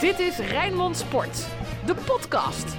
Dit 0.00 0.18
is 0.18 0.38
Rijnmond 0.38 0.96
Sport, 0.96 1.46
de 1.86 1.94
podcast. 1.94 2.76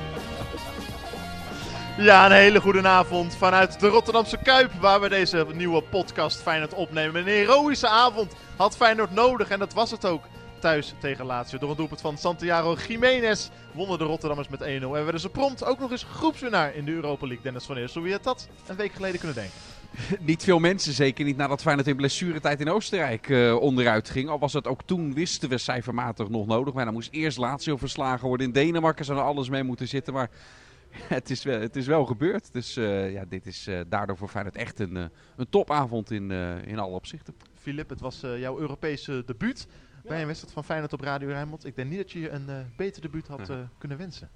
Ja, 1.98 2.26
een 2.26 2.32
hele 2.32 2.62
goede 2.62 2.88
avond 2.88 3.36
vanuit 3.36 3.80
de 3.80 3.88
Rotterdamse 3.88 4.38
Kuip, 4.38 4.72
waar 4.74 5.02
we 5.02 5.10
deze 5.10 5.46
nieuwe 5.54 5.82
podcast 5.82 6.42
Feyenoord 6.42 6.74
opnemen. 6.74 7.22
Een 7.22 7.28
heroïsche 7.28 7.88
avond 7.88 8.34
had 8.56 8.76
Feyenoord 8.76 9.12
nodig 9.12 9.50
en 9.50 9.60
dat 9.60 9.74
was 9.74 9.92
het 9.92 10.06
ook 10.06 10.24
thuis 10.60 10.94
tegen 11.00 11.26
Lazio. 11.26 11.60
Door 11.60 11.70
een 11.70 11.76
doelpunt 11.76 12.02
van 12.02 12.18
Santiago 12.18 12.78
Jiménez 12.88 13.50
wonnen 13.72 13.98
de 13.98 14.04
Rotterdammers 14.04 14.50
met 14.50 14.62
1-0 14.62 14.64
en 14.66 14.90
werden 14.90 15.20
ze 15.20 15.30
prompt 15.30 15.66
ook 15.66 15.80
nog 15.80 15.92
eens 15.92 16.06
groepswinnaar 16.14 16.76
in 16.76 16.86
de 16.86 16.92
Europa 16.92 17.26
League. 17.26 17.44
Dennis 17.44 17.66
van 17.66 17.78
Eersel, 17.78 18.02
wie 18.02 18.12
had 18.12 18.24
dat 18.24 18.48
een 18.68 18.76
week 18.76 18.94
geleden 18.94 19.20
kunnen 19.20 19.38
denken? 19.38 19.54
niet 20.20 20.44
veel 20.44 20.60
mensen, 20.60 20.94
zeker 20.94 21.26
niet 21.26 21.38
nadat 21.38 21.62
Feyenoord 21.62 21.88
in 21.88 21.96
blessuretijd 21.96 22.60
in 22.60 22.70
Oostenrijk 22.70 23.30
uh, 23.30 23.56
onderuit 23.56 24.10
ging. 24.10 24.30
Al 24.30 24.40
was 24.40 24.54
het 24.54 24.68
ook 24.68 24.84
toen, 24.84 25.14
wisten 25.14 25.50
we 25.50 25.58
cijfermatig 25.58 26.30
nog 26.30 26.48
nodig. 26.48 26.74
Maar 26.74 26.86
dan 26.86 26.94
moest 26.94 27.12
eerst 27.12 27.38
Lazio 27.38 27.78
verslagen 27.78 28.28
worden. 28.28 28.48
In 28.48 28.54
Denemarken 28.54 29.06
zou 29.06 29.18
er 29.18 29.24
alles 29.24 29.50
mee 29.50 29.64
moeten 29.64 29.88
zitten. 29.88 30.14
Maar 30.14 30.30
het 31.18 31.30
is 31.30 31.44
wel, 31.44 31.60
het 31.60 31.76
is 31.76 31.88
wel 31.88 32.06
gebeurd. 32.06 32.54
Dus 32.54 32.78
uh, 32.78 33.12
ja, 33.12 33.26
dit 33.26 33.46
is 33.46 33.68
uh, 33.68 33.80
daardoor 33.88 34.18
voor 34.18 34.28
Feyenoord 34.28 34.56
echt 34.56 34.80
een, 34.80 34.96
een 34.96 35.50
topavond 35.50 36.12
in, 36.12 36.32
in 36.66 36.80
alle 36.80 36.96
opzichten. 36.96 37.36
Filip, 37.56 37.90
het 37.90 38.00
was 38.00 38.20
jouw 38.20 38.60
Europese 38.60 39.24
debuut 39.26 39.68
ja. 40.04 40.10
bij 40.10 40.20
een 40.22 40.28
wedstrijd 40.28 40.54
van 40.54 40.64
Feyenoord 40.64 40.94
op 40.94 41.02
Radio 41.02 41.28
Rijnmond. 41.28 41.66
Ik 41.66 41.76
denk 41.76 41.90
niet 41.90 41.98
dat 41.98 42.12
je 42.12 42.20
je 42.20 42.30
een 42.30 42.48
beter 42.78 43.02
debuut 43.02 43.28
had 43.28 43.52
kunnen 43.78 43.98
wensen. 43.98 44.30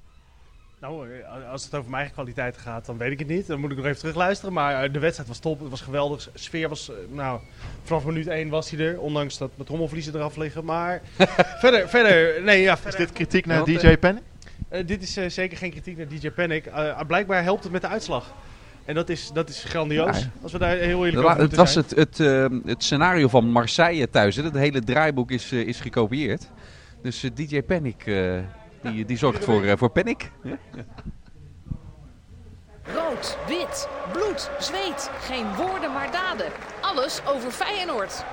Nou, 0.83 1.07
als 1.51 1.63
het 1.63 1.75
over 1.75 1.89
mijn 1.89 1.95
eigen 1.95 2.13
kwaliteit 2.13 2.57
gaat, 2.57 2.85
dan 2.85 2.97
weet 2.97 3.11
ik 3.11 3.19
het 3.19 3.27
niet. 3.27 3.47
Dan 3.47 3.59
moet 3.59 3.71
ik 3.71 3.77
nog 3.77 3.85
even 3.85 3.99
terugluisteren. 3.99 4.53
Maar 4.53 4.91
de 4.91 4.99
wedstrijd 4.99 5.29
was 5.29 5.39
top. 5.39 5.59
Het 5.59 5.69
was 5.69 5.81
geweldig. 5.81 6.23
De 6.23 6.39
sfeer 6.39 6.69
was, 6.69 6.91
nou, 7.09 7.39
vanaf 7.83 8.05
minuut 8.05 8.27
1 8.27 8.49
was 8.49 8.69
hij 8.69 8.79
er. 8.79 8.99
Ondanks 8.99 9.37
dat 9.37 9.51
mijn 9.55 9.67
trommelvliezen 9.67 10.15
eraf 10.15 10.35
liggen. 10.35 10.65
Maar 10.65 11.01
verder, 11.61 11.89
verder, 11.89 12.43
nee, 12.43 12.61
ja. 12.61 12.77
Verder. 12.77 12.99
Is 12.99 13.05
dit 13.05 13.15
kritiek 13.15 13.45
naar 13.45 13.63
DJ 13.63 13.97
Panic? 13.97 14.21
Uh, 14.71 14.79
dit 14.85 15.01
is 15.01 15.17
uh, 15.17 15.29
zeker 15.29 15.57
geen 15.57 15.71
kritiek 15.71 15.97
naar 15.97 16.07
DJ 16.07 16.29
Panic. 16.29 16.65
Uh, 16.65 16.99
blijkbaar 17.07 17.43
helpt 17.43 17.63
het 17.63 17.71
met 17.71 17.81
de 17.81 17.87
uitslag. 17.87 18.33
En 18.85 18.95
dat 18.95 19.09
is, 19.09 19.31
dat 19.33 19.49
is 19.49 19.63
grandioos. 19.63 20.19
Ja. 20.19 20.29
Als 20.41 20.51
we 20.51 20.57
daar 20.57 20.75
heel 20.75 21.05
eerlijk 21.05 21.27
over 21.27 21.41
Het 21.41 21.55
was 21.55 21.75
het, 21.75 21.95
het, 21.95 22.17
het, 22.65 22.83
scenario 22.83 23.27
van 23.27 23.45
Marseille 23.45 24.09
thuis. 24.09 24.35
Hè. 24.35 24.43
Het 24.43 24.53
hele 24.53 24.83
draaiboek 24.83 25.31
is, 25.31 25.51
is 25.51 25.79
gekopieerd. 25.79 26.49
Dus 27.01 27.25
DJ 27.33 27.61
Panic 27.61 28.05
die, 28.83 29.05
die 29.05 29.17
zorgt 29.17 29.43
voor, 29.43 29.63
uh, 29.63 29.73
voor 29.75 29.89
panic. 29.89 30.31
Rood, 32.83 33.37
wit, 33.47 33.87
bloed, 34.11 34.49
zweet. 34.59 35.09
Geen 35.19 35.55
woorden 35.55 35.93
maar 35.93 36.11
daden. 36.11 36.51
Alles 36.81 37.21
over 37.27 37.51
Feyenoord. 37.51 38.23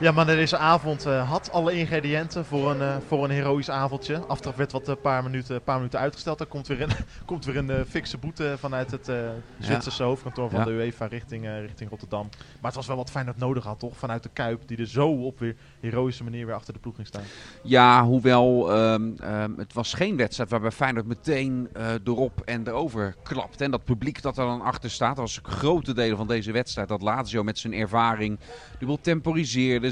Ja, 0.00 0.12
maar 0.12 0.26
deze 0.26 0.56
avond 0.56 1.06
uh, 1.06 1.30
had 1.30 1.52
alle 1.52 1.72
ingrediënten 1.72 2.44
voor 2.44 2.70
een, 2.70 2.80
uh, 2.80 2.96
voor 3.06 3.24
een 3.24 3.30
heroïsch 3.30 3.68
avondje. 3.68 4.18
Aftrap 4.18 4.56
werd 4.56 4.72
wat 4.72 4.88
een 4.88 4.94
uh, 4.94 5.02
paar, 5.02 5.22
minuten, 5.22 5.62
paar 5.62 5.76
minuten 5.76 5.98
uitgesteld. 5.98 6.40
Er 6.40 6.46
komt 6.46 6.66
weer 6.66 6.82
een, 6.82 6.90
komt 7.24 7.44
weer 7.44 7.56
een 7.56 7.86
fikse 7.86 8.18
boete 8.18 8.54
vanuit 8.58 8.90
het 8.90 9.10
Zwitserse 9.58 10.02
ja. 10.02 10.08
hoofdkantoor 10.08 10.50
van 10.50 10.58
ja. 10.58 10.64
de 10.64 10.70
UEFA 10.70 11.06
richting, 11.06 11.46
richting 11.60 11.90
Rotterdam. 11.90 12.28
Maar 12.30 12.70
het 12.70 12.74
was 12.74 12.86
wel 12.86 12.96
wat 12.96 13.10
fijn 13.10 13.26
dat 13.26 13.36
nodig 13.36 13.64
had, 13.64 13.78
toch? 13.78 13.96
Vanuit 13.96 14.22
de 14.22 14.28
Kuip, 14.32 14.62
die 14.66 14.78
er 14.78 14.86
zo 14.86 15.08
op 15.08 15.38
weer 15.38 15.56
heroïsche 15.80 16.24
manier 16.24 16.46
weer 16.46 16.54
achter 16.54 16.72
de 16.72 16.78
ploeg 16.78 16.94
ging 16.94 17.06
staan. 17.06 17.22
Ja, 17.62 18.04
hoewel 18.04 18.76
um, 18.78 19.16
um, 19.24 19.54
het 19.58 19.72
was 19.72 19.94
geen 19.94 20.16
wedstrijd 20.16 20.50
waarbij 20.50 20.70
Feyenoord 20.70 21.06
meteen 21.06 21.68
erop 22.04 22.40
en 22.44 22.68
erover 22.68 23.14
klapt. 23.22 23.60
En 23.60 23.70
dat 23.70 23.84
publiek 23.84 24.22
dat 24.22 24.38
er 24.38 24.44
dan 24.44 24.62
achter 24.62 24.90
staat, 24.90 25.16
dat 25.16 25.24
was 25.24 25.40
grote 25.42 25.94
delen 25.94 26.16
van 26.16 26.26
deze 26.26 26.52
wedstrijd. 26.52 26.88
Dat 26.88 27.02
Lazio 27.02 27.42
met 27.42 27.58
zijn 27.58 27.72
ervaring, 27.72 28.38
die 28.78 28.86
wil 28.86 29.00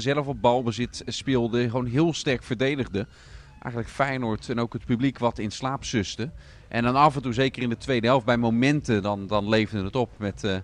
zelf 0.01 0.27
op 0.27 0.41
balbezit 0.41 1.03
speelde, 1.05 1.69
gewoon 1.69 1.85
heel 1.85 2.13
sterk 2.13 2.43
verdedigde. 2.43 3.07
Eigenlijk 3.51 3.93
Feyenoord 3.93 4.49
en 4.49 4.59
ook 4.59 4.73
het 4.73 4.85
publiek 4.85 5.17
wat 5.17 5.39
in 5.39 5.51
slaap 5.51 5.83
suste. 5.83 6.29
En 6.67 6.83
dan 6.83 6.95
af 6.95 7.15
en 7.15 7.21
toe, 7.21 7.33
zeker 7.33 7.63
in 7.63 7.69
de 7.69 7.77
tweede 7.77 8.07
helft, 8.07 8.25
bij 8.25 8.37
momenten, 8.37 9.01
dan, 9.01 9.27
dan 9.27 9.49
leefde 9.49 9.83
het 9.83 9.95
op 9.95 10.09
met 10.17 10.43
uh, 10.43 10.57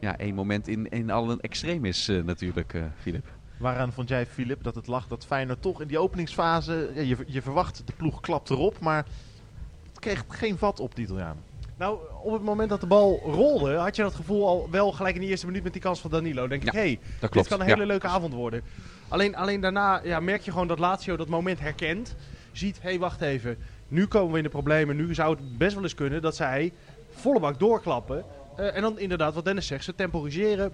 ja, 0.00 0.18
één 0.18 0.34
moment 0.34 0.68
in, 0.68 0.88
in 0.88 1.10
al 1.10 1.30
een 1.30 1.40
extreem 1.40 1.84
is 1.84 2.08
uh, 2.08 2.24
natuurlijk, 2.24 2.74
Filip. 3.00 3.26
Waaraan 3.56 3.92
vond 3.92 4.08
jij, 4.08 4.26
Filip, 4.26 4.62
dat 4.62 4.74
het 4.74 4.86
lag 4.86 5.08
dat 5.08 5.26
Feyenoord 5.26 5.62
toch 5.62 5.80
in 5.80 5.88
die 5.88 5.98
openingsfase, 5.98 6.90
je, 6.94 7.16
je 7.26 7.42
verwacht 7.42 7.82
de 7.86 7.92
ploeg 7.96 8.20
klapt 8.20 8.50
erop, 8.50 8.80
maar 8.80 9.06
het 9.88 9.98
kreeg 9.98 10.24
geen 10.28 10.58
vat 10.58 10.80
op 10.80 10.94
die 10.94 11.04
Italianen? 11.04 11.42
Nou, 11.78 11.98
op 12.22 12.32
het 12.32 12.42
moment 12.42 12.68
dat 12.68 12.80
de 12.80 12.86
bal 12.86 13.20
rolde, 13.24 13.74
had 13.74 13.96
je 13.96 14.02
dat 14.02 14.14
gevoel 14.14 14.46
al 14.46 14.70
wel 14.70 14.92
gelijk 14.92 15.14
in 15.14 15.20
de 15.20 15.26
eerste 15.26 15.46
minuut 15.46 15.62
met 15.62 15.72
die 15.72 15.82
kans 15.82 16.00
van 16.00 16.10
Danilo. 16.10 16.48
Denk 16.48 16.62
ik, 16.62 16.72
hé, 16.72 16.78
hey, 16.78 17.28
dit 17.30 17.48
kan 17.48 17.60
een 17.60 17.66
hele 17.66 17.86
leuke 17.86 18.06
avond 18.06 18.34
worden. 18.34 18.62
Alleen, 19.08 19.36
alleen 19.36 19.60
daarna 19.60 20.00
ja, 20.04 20.20
merk 20.20 20.42
je 20.42 20.50
gewoon 20.50 20.66
dat 20.66 20.78
Lazio 20.78 21.16
dat 21.16 21.28
moment 21.28 21.60
herkent. 21.60 22.14
Ziet, 22.52 22.82
hé, 22.82 22.88
hey, 22.88 22.98
wacht 22.98 23.20
even. 23.20 23.58
Nu 23.88 24.06
komen 24.06 24.32
we 24.32 24.36
in 24.36 24.44
de 24.44 24.50
problemen. 24.50 24.96
Nu 24.96 25.14
zou 25.14 25.36
het 25.36 25.58
best 25.58 25.74
wel 25.74 25.82
eens 25.82 25.94
kunnen 25.94 26.22
dat 26.22 26.36
zij 26.36 26.72
volle 27.10 27.40
bak 27.40 27.58
doorklappen. 27.58 28.24
Uh, 28.58 28.76
en 28.76 28.82
dan 28.82 28.98
inderdaad, 28.98 29.34
wat 29.34 29.44
Dennis 29.44 29.66
zegt, 29.66 29.84
ze 29.84 29.94
temporiseren. 29.94 30.72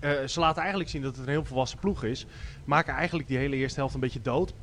Uh, 0.00 0.10
ze 0.26 0.40
laten 0.40 0.60
eigenlijk 0.60 0.90
zien 0.90 1.02
dat 1.02 1.16
het 1.16 1.26
een 1.26 1.32
heel 1.32 1.44
volwassen 1.44 1.78
ploeg 1.78 2.04
is. 2.04 2.26
Maken 2.64 2.94
eigenlijk 2.94 3.28
die 3.28 3.38
hele 3.38 3.56
eerste 3.56 3.78
helft 3.78 3.94
een 3.94 4.00
beetje 4.00 4.22
dood. 4.22 4.54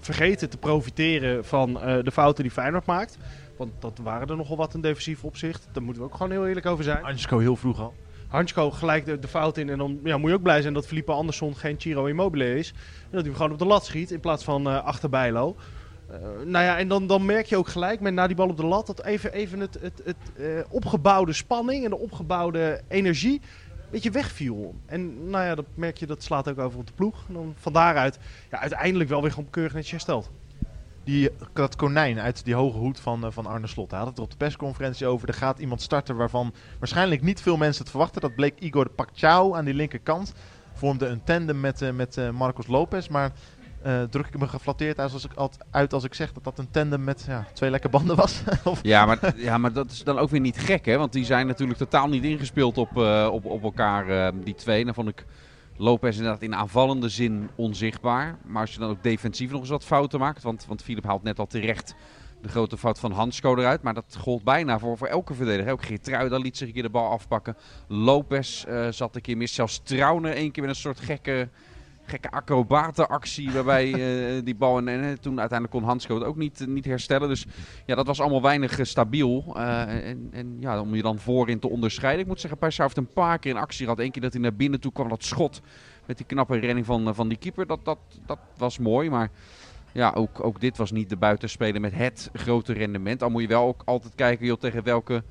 Vergeten 0.00 0.50
te 0.50 0.56
profiteren 0.56 1.44
van 1.44 1.70
uh, 1.70 2.02
de 2.02 2.10
fouten 2.10 2.42
die 2.42 2.52
Feyenoord 2.52 2.86
maakt. 2.86 3.18
Want 3.56 3.72
dat 3.78 3.98
waren 4.02 4.28
er 4.28 4.36
nogal 4.36 4.56
wat 4.56 4.74
in 4.74 4.80
defensief 4.80 5.24
opzicht. 5.24 5.68
Daar 5.72 5.82
moeten 5.82 6.02
we 6.02 6.08
ook 6.08 6.14
gewoon 6.16 6.32
heel 6.32 6.46
eerlijk 6.46 6.66
over 6.66 6.84
zijn. 6.84 7.04
Hansko 7.04 7.38
heel 7.38 7.56
vroeg 7.56 7.80
al. 7.80 7.94
Hansko 8.28 8.70
gelijk 8.70 9.04
de, 9.04 9.18
de, 9.18 9.28
fout 9.28 9.56
in. 9.56 9.68
En 9.68 9.78
dan 9.78 10.00
ja, 10.04 10.18
moet 10.18 10.30
je 10.30 10.36
ook 10.36 10.42
blij 10.42 10.62
zijn 10.62 10.74
dat 10.74 10.86
Felipe 10.86 11.12
Andersson 11.12 11.56
geen 11.56 11.74
Chiro 11.78 12.04
Immobile 12.04 12.58
is. 12.58 12.68
En 12.68 12.76
dat 13.10 13.20
hij 13.20 13.22
hem 13.22 13.34
gewoon 13.34 13.52
op 13.52 13.58
de 13.58 13.64
lat 13.64 13.84
schiet 13.84 14.10
in 14.10 14.20
plaats 14.20 14.44
van 14.44 14.68
uh, 14.68 14.84
achter 14.84 15.08
Bijlo. 15.08 15.56
Uh, 16.10 16.16
nou 16.44 16.64
ja, 16.64 16.78
en 16.78 16.88
dan, 16.88 17.06
dan 17.06 17.24
merk 17.24 17.46
je 17.46 17.56
ook 17.56 17.68
gelijk 17.68 18.00
met 18.00 18.14
na 18.14 18.26
die 18.26 18.36
bal 18.36 18.48
op 18.48 18.56
de 18.56 18.66
lat... 18.66 18.86
dat 18.86 19.04
even, 19.04 19.32
even 19.32 19.60
het, 19.60 19.78
het, 19.80 20.02
het 20.04 20.16
uh, 20.38 20.60
opgebouwde 20.70 21.32
spanning 21.32 21.84
en 21.84 21.90
de 21.90 21.98
opgebouwde 21.98 22.80
energie 22.88 23.40
beetje 23.90 24.10
wegviel. 24.10 24.74
En 24.86 25.30
nou 25.30 25.44
ja, 25.44 25.54
dat 25.54 25.66
merk 25.74 25.96
je, 25.96 26.06
dat 26.06 26.22
slaat 26.22 26.48
ook 26.48 26.58
over 26.58 26.78
op 26.78 26.86
de 26.86 26.92
ploeg. 26.92 27.24
En 27.28 27.34
dan 27.34 27.54
van 27.56 27.72
daaruit 27.72 28.18
ja, 28.50 28.58
uiteindelijk 28.58 29.10
wel 29.10 29.22
weer 29.22 29.30
gewoon 29.30 29.50
keurig 29.50 29.72
netjes 29.72 29.92
hersteld 29.92 30.30
die, 31.04 31.30
dat 31.52 31.76
konijn 31.76 32.20
uit 32.20 32.44
die 32.44 32.54
hoge 32.54 32.78
hoed 32.78 33.00
van, 33.00 33.24
uh, 33.24 33.30
van 33.30 33.46
Arne 33.46 33.66
Slot. 33.66 33.90
Hij 33.90 33.98
had 33.98 34.08
het 34.08 34.16
er 34.18 34.24
op 34.24 34.30
de 34.30 34.36
persconferentie 34.36 35.06
over. 35.06 35.28
Er 35.28 35.34
gaat 35.34 35.58
iemand 35.58 35.82
starten 35.82 36.16
waarvan 36.16 36.54
waarschijnlijk 36.78 37.22
niet 37.22 37.40
veel 37.40 37.56
mensen 37.56 37.82
het 37.82 37.90
verwachten. 37.90 38.20
Dat 38.20 38.34
bleek 38.34 38.58
Igor 38.58 38.90
Pacquiao 38.90 39.54
aan 39.54 39.64
die 39.64 39.74
linkerkant. 39.74 40.34
Vormde 40.72 41.06
een 41.06 41.24
tandem 41.24 41.60
met, 41.60 41.82
uh, 41.82 41.90
met 41.90 42.16
uh, 42.16 42.30
Marcos 42.30 42.66
Lopez. 42.66 43.08
Maar 43.08 43.32
druk 44.10 44.26
ik 44.26 44.38
me 44.38 44.48
geflatteerd 44.48 44.98
uit 44.98 45.12
als, 45.12 45.24
ik, 45.24 45.30
uit 45.70 45.92
als 45.92 46.04
ik 46.04 46.14
zeg 46.14 46.32
dat 46.32 46.44
dat 46.44 46.58
een 46.58 46.70
tandem 46.70 47.04
met 47.04 47.24
ja, 47.26 47.46
twee 47.52 47.70
lekke 47.70 47.88
banden 47.88 48.16
was? 48.16 48.42
ja, 48.82 49.06
maar, 49.06 49.32
ja, 49.36 49.58
maar 49.58 49.72
dat 49.72 49.90
is 49.90 50.04
dan 50.04 50.18
ook 50.18 50.30
weer 50.30 50.40
niet 50.40 50.58
gek, 50.58 50.84
hè? 50.84 50.98
Want 50.98 51.12
die 51.12 51.24
zijn 51.24 51.46
natuurlijk 51.46 51.78
totaal 51.78 52.08
niet 52.08 52.24
ingespeeld 52.24 52.78
op, 52.78 52.96
op, 53.30 53.44
op 53.44 53.62
elkaar, 53.62 54.32
die 54.44 54.54
twee. 54.54 54.84
Dan 54.84 54.94
vond 54.94 55.08
ik 55.08 55.24
Lopez 55.80 56.16
inderdaad 56.16 56.42
in 56.42 56.54
aanvallende 56.54 57.08
zin 57.08 57.50
onzichtbaar. 57.54 58.38
Maar 58.46 58.60
als 58.60 58.72
je 58.72 58.78
dan 58.78 58.90
ook 58.90 59.02
defensief 59.02 59.50
nog 59.50 59.60
eens 59.60 59.70
wat 59.70 59.84
fouten 59.84 60.18
maakt. 60.18 60.42
Want, 60.42 60.66
want 60.66 60.82
Philip 60.82 61.04
haalt 61.04 61.22
net 61.22 61.38
al 61.38 61.46
terecht 61.46 61.94
de 62.42 62.48
grote 62.48 62.78
fout 62.78 62.98
van 62.98 63.12
Hansko 63.12 63.56
eruit. 63.56 63.82
Maar 63.82 63.94
dat 63.94 64.16
gold 64.18 64.44
bijna 64.44 64.78
voor, 64.78 64.96
voor 64.96 65.06
elke 65.06 65.34
verdediger. 65.34 65.72
Ook 65.72 65.84
Geertruida 65.84 66.36
liet 66.36 66.56
zich 66.56 66.66
een 66.68 66.74
keer 66.74 66.82
de 66.82 66.90
bal 66.90 67.10
afpakken. 67.10 67.56
Lopez 67.88 68.64
zat 68.90 69.14
een 69.16 69.22
keer 69.22 69.36
mis. 69.36 69.54
Zelfs 69.54 69.80
Trauner 69.82 70.32
één 70.32 70.50
keer 70.50 70.62
met 70.62 70.72
een 70.72 70.80
soort 70.80 71.00
gekke 71.00 71.48
gekke 72.10 72.30
acrobatenactie 72.30 73.50
waarbij 73.50 73.86
uh, 73.86 74.44
die 74.44 74.54
bal 74.54 74.78
en, 74.78 74.88
en, 74.88 75.20
toen 75.20 75.40
uiteindelijk 75.40 75.78
kon 75.78 75.88
Hansko 75.88 76.22
ook 76.22 76.36
niet, 76.36 76.66
niet 76.66 76.84
herstellen. 76.84 77.28
Dus 77.28 77.46
ja, 77.86 77.94
dat 77.94 78.06
was 78.06 78.20
allemaal 78.20 78.42
weinig 78.42 78.78
stabiel. 78.82 79.52
En, 79.56 80.28
en 80.32 80.56
ja, 80.60 80.80
om 80.80 80.94
je 80.94 81.02
dan 81.02 81.18
voorin 81.18 81.58
te 81.58 81.68
onderscheiden. 81.68 82.20
Ik 82.20 82.26
moet 82.26 82.40
zeggen, 82.40 82.58
Paisa 82.58 82.82
heeft 82.82 82.96
een 82.96 83.12
paar 83.12 83.38
keer 83.38 83.50
in 83.50 83.60
actie 83.60 83.84
gehad. 83.84 84.00
Eén 84.00 84.10
keer 84.10 84.22
dat 84.22 84.32
hij 84.32 84.42
naar 84.42 84.54
binnen 84.54 84.80
toe 84.80 84.92
kwam, 84.92 85.08
dat 85.08 85.24
schot 85.24 85.60
met 86.06 86.16
die 86.16 86.26
knappe 86.26 86.58
renning 86.58 86.86
van, 86.86 87.14
van 87.14 87.28
die 87.28 87.38
keeper. 87.38 87.66
Dat, 87.66 87.84
dat, 87.84 87.98
dat 88.26 88.38
was 88.56 88.78
mooi, 88.78 89.10
maar... 89.10 89.30
Ja, 89.92 90.12
ook, 90.14 90.44
ook 90.44 90.60
dit 90.60 90.76
was 90.76 90.90
niet 90.90 91.08
de 91.08 91.16
buitenspeler 91.16 91.80
met 91.80 91.94
het 91.94 92.30
grote 92.32 92.72
rendement. 92.72 93.22
Al 93.22 93.30
moet 93.30 93.42
je 93.42 93.48
wel 93.48 93.66
ook 93.66 93.82
altijd 93.84 94.14
kijken 94.14 94.46
joh, 94.46 94.58
tegen 94.58 94.82
welke 94.82 95.22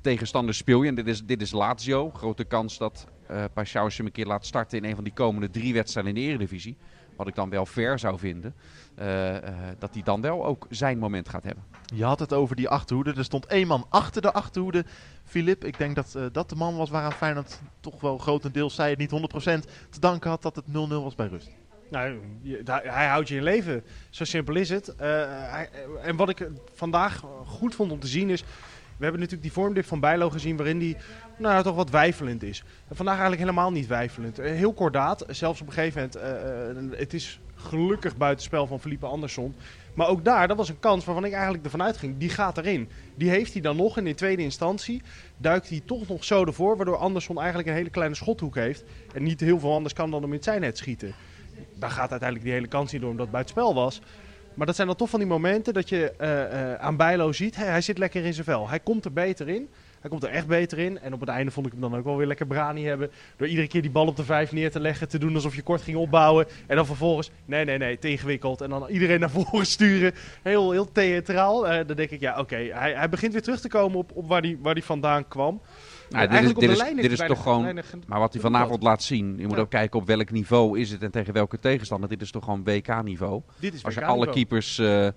tegenstander 0.00 0.54
speel 0.54 0.82
je. 0.82 0.88
En 0.88 0.94
dit 0.94 1.06
is, 1.06 1.24
dit 1.24 1.42
is 1.42 1.52
Lazio. 1.52 2.10
Grote 2.10 2.44
kans 2.44 2.78
dat 2.78 3.06
uh, 3.30 3.44
Pashao 3.52 3.88
hem 3.96 4.06
een 4.06 4.12
keer 4.12 4.26
laat 4.26 4.46
starten 4.46 4.78
in 4.78 4.84
een 4.84 4.94
van 4.94 5.04
die 5.04 5.12
komende 5.12 5.50
drie 5.50 5.72
wedstrijden 5.74 6.14
in 6.14 6.20
de 6.20 6.28
Eredivisie. 6.28 6.76
Wat 7.16 7.28
ik 7.28 7.34
dan 7.34 7.50
wel 7.50 7.66
fair 7.66 7.98
zou 7.98 8.18
vinden. 8.18 8.54
Uh, 8.98 9.34
uh, 9.34 9.40
dat 9.78 9.94
hij 9.94 10.02
dan 10.02 10.20
wel 10.20 10.44
ook 10.44 10.66
zijn 10.70 10.98
moment 10.98 11.28
gaat 11.28 11.44
hebben. 11.44 11.64
Je 11.94 12.04
had 12.04 12.18
het 12.18 12.32
over 12.32 12.56
die 12.56 12.68
achterhoede. 12.68 13.12
Er 13.16 13.24
stond 13.24 13.46
één 13.46 13.66
man 13.66 13.86
achter 13.88 14.22
de 14.22 14.32
achterhoede. 14.32 14.84
Filip, 15.24 15.64
ik 15.64 15.78
denk 15.78 15.94
dat 15.94 16.14
uh, 16.16 16.24
dat 16.32 16.48
de 16.48 16.56
man 16.56 16.76
was 16.76 16.90
waaraan 16.90 17.12
Feyenoord 17.12 17.60
toch 17.80 18.00
wel 18.00 18.18
grotendeels, 18.18 18.74
zei 18.74 18.90
het 18.90 18.98
niet 18.98 19.10
100%, 19.10 19.68
te 19.90 20.00
danken 20.00 20.30
had 20.30 20.42
dat 20.42 20.56
het 20.56 20.64
0-0 20.66 20.70
was 20.88 21.14
bij 21.14 21.26
rust. 21.26 21.50
Nou, 21.90 22.18
je, 22.42 22.60
hij 22.82 23.06
houdt 23.06 23.28
je 23.28 23.36
in 23.36 23.42
leven. 23.42 23.84
Zo 24.10 24.24
simpel 24.24 24.54
is 24.54 24.68
het. 24.68 24.94
Hij, 24.96 25.70
en 26.02 26.16
wat 26.16 26.28
ik 26.28 26.48
vandaag 26.74 27.24
goed 27.46 27.74
vond 27.74 27.92
om 27.92 28.00
te 28.00 28.06
zien 28.06 28.30
is... 28.30 28.44
We 29.00 29.06
hebben 29.06 29.24
natuurlijk 29.24 29.54
die 29.54 29.62
vormdip 29.62 29.84
van 29.84 30.00
Bijlo 30.00 30.30
gezien 30.30 30.56
waarin 30.56 30.78
die 30.78 30.96
nou, 31.38 31.62
toch 31.62 31.74
wat 31.74 31.90
wijfelend 31.90 32.42
is. 32.42 32.64
Vandaag 32.90 33.18
eigenlijk 33.18 33.42
helemaal 33.42 33.72
niet 33.72 33.86
wijfelend. 33.86 34.40
Uh, 34.40 34.46
heel 34.46 34.72
kordaat, 34.72 35.24
zelfs 35.28 35.60
op 35.60 35.66
een 35.66 35.72
gegeven 35.72 36.10
moment, 36.12 36.16
uh, 36.76 36.92
uh, 36.92 36.98
het 36.98 37.14
is 37.14 37.40
gelukkig 37.54 38.16
buitenspel 38.16 38.66
van 38.66 38.80
Felipe 38.80 39.06
Andersson. 39.06 39.54
Maar 39.94 40.08
ook 40.08 40.24
daar, 40.24 40.48
dat 40.48 40.56
was 40.56 40.68
een 40.68 40.80
kans 40.80 41.04
waarvan 41.04 41.24
ik 41.24 41.32
eigenlijk 41.32 41.64
ervan 41.64 41.82
uitging, 41.82 42.18
die 42.18 42.28
gaat 42.28 42.58
erin. 42.58 42.88
Die 43.14 43.30
heeft 43.30 43.52
hij 43.52 43.62
dan 43.62 43.76
nog 43.76 43.96
en 43.96 44.06
in 44.06 44.14
tweede 44.14 44.42
instantie 44.42 45.02
duikt 45.36 45.68
hij 45.68 45.82
toch 45.84 46.08
nog 46.08 46.24
zo 46.24 46.44
ervoor, 46.44 46.76
waardoor 46.76 46.96
Andersson 46.96 47.38
eigenlijk 47.38 47.68
een 47.68 47.74
hele 47.74 47.90
kleine 47.90 48.14
schothoek 48.14 48.54
heeft. 48.54 48.84
En 49.14 49.22
niet 49.22 49.40
heel 49.40 49.58
veel 49.58 49.74
anders 49.74 49.94
kan 49.94 50.10
dan 50.10 50.22
hem 50.22 50.32
in 50.32 50.42
zijn 50.42 50.60
net 50.60 50.78
schieten. 50.78 51.14
Daar 51.74 51.90
gaat 51.90 52.10
uiteindelijk 52.10 52.42
die 52.42 52.52
hele 52.52 52.68
kans 52.68 52.92
niet 52.92 53.00
door 53.00 53.10
omdat 53.10 53.26
het 53.26 53.34
buitenspel 53.34 53.74
was. 53.74 54.00
Maar 54.54 54.66
dat 54.66 54.76
zijn 54.76 54.86
dan 54.86 54.96
toch 54.96 55.10
van 55.10 55.18
die 55.18 55.28
momenten 55.28 55.74
dat 55.74 55.88
je 55.88 56.12
uh, 56.20 56.74
aan 56.74 56.96
Bijlo 56.96 57.32
ziet, 57.32 57.56
hij, 57.56 57.66
hij 57.66 57.80
zit 57.80 57.98
lekker 57.98 58.24
in 58.24 58.32
zijn 58.32 58.44
vel. 58.44 58.68
Hij 58.68 58.80
komt 58.80 59.04
er 59.04 59.12
beter 59.12 59.48
in. 59.48 59.68
Hij 60.00 60.10
komt 60.10 60.22
er 60.22 60.30
echt 60.30 60.46
beter 60.46 60.78
in. 60.78 60.98
En 60.98 61.12
op 61.12 61.20
het 61.20 61.28
einde 61.28 61.50
vond 61.50 61.66
ik 61.66 61.72
hem 61.72 61.80
dan 61.80 61.96
ook 61.96 62.04
wel 62.04 62.16
weer 62.16 62.26
lekker 62.26 62.46
brani 62.46 62.86
hebben. 62.86 63.10
Door 63.36 63.48
iedere 63.48 63.66
keer 63.66 63.82
die 63.82 63.90
bal 63.90 64.06
op 64.06 64.16
de 64.16 64.24
vijf 64.24 64.52
neer 64.52 64.70
te 64.70 64.80
leggen. 64.80 65.08
Te 65.08 65.18
doen 65.18 65.34
alsof 65.34 65.54
je 65.54 65.62
kort 65.62 65.82
ging 65.82 65.96
opbouwen. 65.96 66.46
En 66.66 66.76
dan 66.76 66.86
vervolgens, 66.86 67.30
nee, 67.44 67.64
nee, 67.64 67.78
nee, 67.78 67.98
te 67.98 68.10
ingewikkeld. 68.10 68.60
En 68.60 68.70
dan 68.70 68.88
iedereen 68.88 69.20
naar 69.20 69.30
voren 69.30 69.66
sturen. 69.66 70.12
Heel, 70.42 70.70
heel 70.70 70.92
theatraal. 70.92 71.72
Uh, 71.72 71.86
dan 71.86 71.96
denk 71.96 72.10
ik, 72.10 72.20
ja, 72.20 72.38
oké. 72.38 72.56
Hij, 72.56 72.94
hij 72.94 73.08
begint 73.08 73.32
weer 73.32 73.42
terug 73.42 73.60
te 73.60 73.68
komen 73.68 73.98
op, 73.98 74.10
op 74.14 74.28
waar 74.28 74.42
hij 74.42 74.58
waar 74.60 74.74
die 74.74 74.84
vandaan 74.84 75.28
kwam. 75.28 75.60
Nou, 76.10 76.28
dit 76.28 76.42
is, 76.42 76.54
dit 76.54 76.70
is, 76.70 76.94
dit 76.94 77.12
is 77.12 77.26
toch 77.26 77.42
gewoon. 77.42 77.80
Maar 78.06 78.18
wat 78.18 78.32
hij 78.32 78.42
vanavond 78.42 78.82
laat 78.82 79.02
zien. 79.02 79.38
Je 79.38 79.46
moet 79.46 79.58
ook 79.58 79.70
kijken 79.70 80.00
op 80.00 80.06
welk 80.06 80.30
niveau 80.30 80.78
is 80.78 80.90
het 80.90 81.02
en 81.02 81.10
tegen 81.10 81.32
welke 81.32 81.58
tegenstander. 81.58 82.08
Dit 82.08 82.22
is 82.22 82.30
toch 82.30 82.44
gewoon 82.44 82.64
WK-niveau. 82.64 83.42
Als 83.82 83.94
je 83.94 84.04
alle 84.04 84.30
keepers. 84.30 84.78
Uh, 84.78 85.08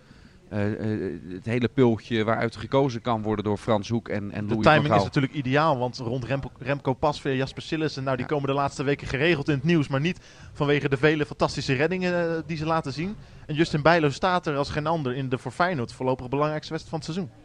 uh, 0.53 1.13
het 1.33 1.45
hele 1.45 1.67
pultje 1.67 2.23
waaruit 2.23 2.55
gekozen 2.55 3.01
kan 3.01 3.21
worden 3.21 3.45
door 3.45 3.57
Frans 3.57 3.89
Hoek 3.89 4.09
en, 4.09 4.31
en 4.31 4.47
De 4.47 4.57
timing 4.57 4.95
is 4.95 5.03
natuurlijk 5.03 5.33
ideaal, 5.33 5.77
want 5.77 5.97
rond 5.97 6.23
Remco, 6.23 6.51
Remco 6.59 6.93
Pasveer, 6.93 7.35
Jasper 7.35 7.61
Sillissen, 7.61 8.03
nou 8.03 8.17
die 8.17 8.25
komen 8.25 8.47
de 8.47 8.53
laatste 8.53 8.83
weken 8.83 9.07
geregeld 9.07 9.47
in 9.47 9.55
het 9.55 9.63
nieuws, 9.63 9.87
maar 9.87 9.99
niet 9.99 10.19
vanwege 10.53 10.89
de 10.89 10.97
vele 10.97 11.25
fantastische 11.25 11.73
reddingen 11.73 12.43
die 12.45 12.57
ze 12.57 12.65
laten 12.65 12.93
zien. 12.93 13.15
En 13.45 13.55
Justin 13.55 13.81
Bijlo 13.81 14.09
staat 14.09 14.47
er 14.47 14.55
als 14.55 14.69
geen 14.69 14.87
ander 14.87 15.15
in 15.15 15.29
de 15.29 15.37
voor 15.37 15.51
Feyenoord 15.51 15.93
voorlopig 15.93 16.29
belangrijkste 16.29 16.73
wedstrijd 16.73 17.03
van 17.03 17.13
het 17.13 17.17
seizoen 17.17 17.42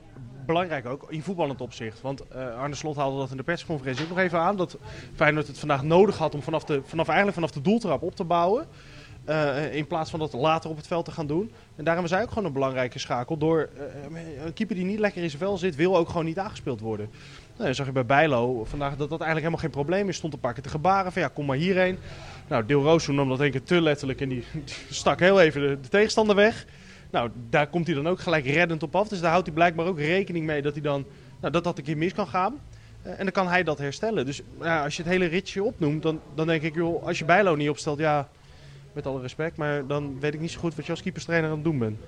belangrijk 0.48 0.86
ook 0.86 1.06
in 1.08 1.22
voetballend 1.22 1.60
opzicht. 1.60 2.00
Want 2.00 2.22
uh, 2.32 2.58
Arne 2.58 2.74
Slot 2.74 2.96
haalde 2.96 3.18
dat 3.18 3.30
in 3.30 3.36
de 3.36 3.42
persconferentie 3.42 4.04
ook 4.04 4.08
nog 4.08 4.18
even 4.18 4.38
aan. 4.38 4.56
Dat 4.56 4.76
Feyenoord 5.14 5.46
het 5.46 5.58
vandaag 5.58 5.82
nodig 5.82 6.18
had 6.18 6.34
om 6.34 6.42
vanaf, 6.42 6.64
de, 6.64 6.80
vanaf, 6.84 7.06
eigenlijk 7.06 7.36
vanaf 7.36 7.50
de 7.50 7.60
doeltrap 7.60 8.02
op 8.02 8.16
te 8.16 8.24
bouwen. 8.24 8.66
Uh, 9.28 9.74
in 9.74 9.86
plaats 9.86 10.10
van 10.10 10.18
dat 10.18 10.32
later 10.32 10.70
op 10.70 10.76
het 10.76 10.86
veld 10.86 11.04
te 11.04 11.10
gaan 11.10 11.26
doen. 11.26 11.52
En 11.76 11.84
daarom 11.84 12.04
is 12.04 12.10
hij 12.10 12.22
ook 12.22 12.28
gewoon 12.28 12.44
een 12.44 12.52
belangrijke 12.52 12.98
schakel. 12.98 13.36
Door 13.36 13.68
uh, 13.76 14.44
een 14.44 14.52
keeper 14.52 14.76
die 14.76 14.84
niet 14.84 14.98
lekker 14.98 15.22
in 15.22 15.30
zijn 15.30 15.42
vel 15.42 15.58
zit, 15.58 15.76
wil 15.76 15.96
ook 15.96 16.08
gewoon 16.08 16.24
niet 16.24 16.38
aangespeeld 16.38 16.80
worden. 16.80 17.10
Nou, 17.56 17.74
zag 17.74 17.86
je 17.86 17.92
bij 17.92 18.06
Bijlo 18.06 18.64
vandaag 18.64 18.96
dat 18.96 19.10
dat 19.10 19.20
eigenlijk 19.20 19.38
helemaal 19.38 19.58
geen 19.58 19.70
probleem 19.70 20.08
is. 20.08 20.16
Stond 20.16 20.40
paar 20.40 20.52
keer 20.52 20.62
te 20.62 20.68
gebaren 20.68 21.12
van 21.12 21.22
ja, 21.22 21.28
kom 21.28 21.46
maar 21.46 21.56
hierheen. 21.56 21.98
Nou, 22.48 22.66
Deel 22.66 22.82
Roos 22.82 23.06
nam 23.06 23.28
dat 23.28 23.38
denk 23.38 23.54
ik 23.54 23.66
te 23.66 23.80
letterlijk 23.80 24.20
en 24.20 24.28
die, 24.28 24.44
stak 24.90 25.20
heel 25.20 25.40
even 25.40 25.82
de 25.82 25.88
tegenstander 25.88 26.36
weg. 26.36 26.66
Nou, 27.10 27.30
daar 27.50 27.66
komt 27.66 27.86
hij 27.86 27.94
dan 27.94 28.08
ook 28.08 28.20
gelijk 28.20 28.46
reddend 28.46 28.82
op 28.82 28.96
af. 28.96 29.08
Dus 29.08 29.20
daar 29.20 29.30
houdt 29.30 29.46
hij 29.46 29.54
blijkbaar 29.54 29.86
ook 29.86 29.98
rekening 29.98 30.46
mee 30.46 30.62
dat 30.62 30.72
hij 30.72 30.82
dan, 30.82 31.04
nou, 31.40 31.52
dat 31.52 31.64
dat 31.64 31.78
een 31.78 31.84
keer 31.84 31.96
mis 31.96 32.14
kan 32.14 32.26
gaan. 32.26 32.60
Uh, 33.06 33.12
en 33.12 33.18
dan 33.18 33.30
kan 33.30 33.48
hij 33.48 33.62
dat 33.62 33.78
herstellen. 33.78 34.26
Dus 34.26 34.42
als 34.60 34.96
je 34.96 35.02
het 35.02 35.10
hele 35.10 35.26
ritje 35.26 35.62
opnoemt, 35.62 36.02
dan, 36.02 36.20
dan 36.34 36.46
denk 36.46 36.62
ik, 36.62 36.74
joh, 36.74 37.06
als 37.06 37.18
je 37.18 37.24
Bijlo 37.24 37.54
niet 37.54 37.68
opstelt, 37.68 37.98
ja, 37.98 38.28
met 38.92 39.06
alle 39.06 39.20
respect. 39.20 39.56
Maar 39.56 39.86
dan 39.86 40.20
weet 40.20 40.34
ik 40.34 40.40
niet 40.40 40.50
zo 40.50 40.60
goed 40.60 40.74
wat 40.74 40.84
je 40.84 40.90
als 40.90 41.02
keeperstrainer 41.02 41.50
aan 41.50 41.54
het 41.54 41.64
doen 41.64 41.78
bent. 41.78 41.98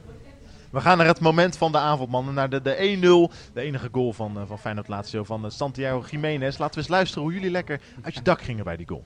We 0.70 0.80
gaan 0.80 0.98
naar 0.98 1.06
het 1.06 1.20
moment 1.20 1.56
van 1.56 1.72
de 1.72 1.78
avond, 1.78 2.10
mannen. 2.10 2.34
Naar 2.34 2.50
de, 2.50 2.62
de 2.62 3.28
1-0. 3.30 3.52
De 3.52 3.60
enige 3.60 3.88
goal 3.92 4.12
van, 4.12 4.38
uh, 4.38 4.42
van 4.46 4.58
Feyenoord 4.58 4.88
Lazio 4.88 5.24
van 5.24 5.44
uh, 5.44 5.50
Santiago 5.50 6.04
Jiménez. 6.10 6.58
Laten 6.58 6.74
we 6.74 6.80
eens 6.80 6.90
luisteren 6.90 7.22
hoe 7.22 7.32
jullie 7.32 7.50
lekker 7.50 7.80
uit 8.02 8.14
je 8.14 8.22
dak 8.22 8.42
gingen 8.42 8.64
bij 8.64 8.76
die 8.76 8.88
goal. 8.88 9.04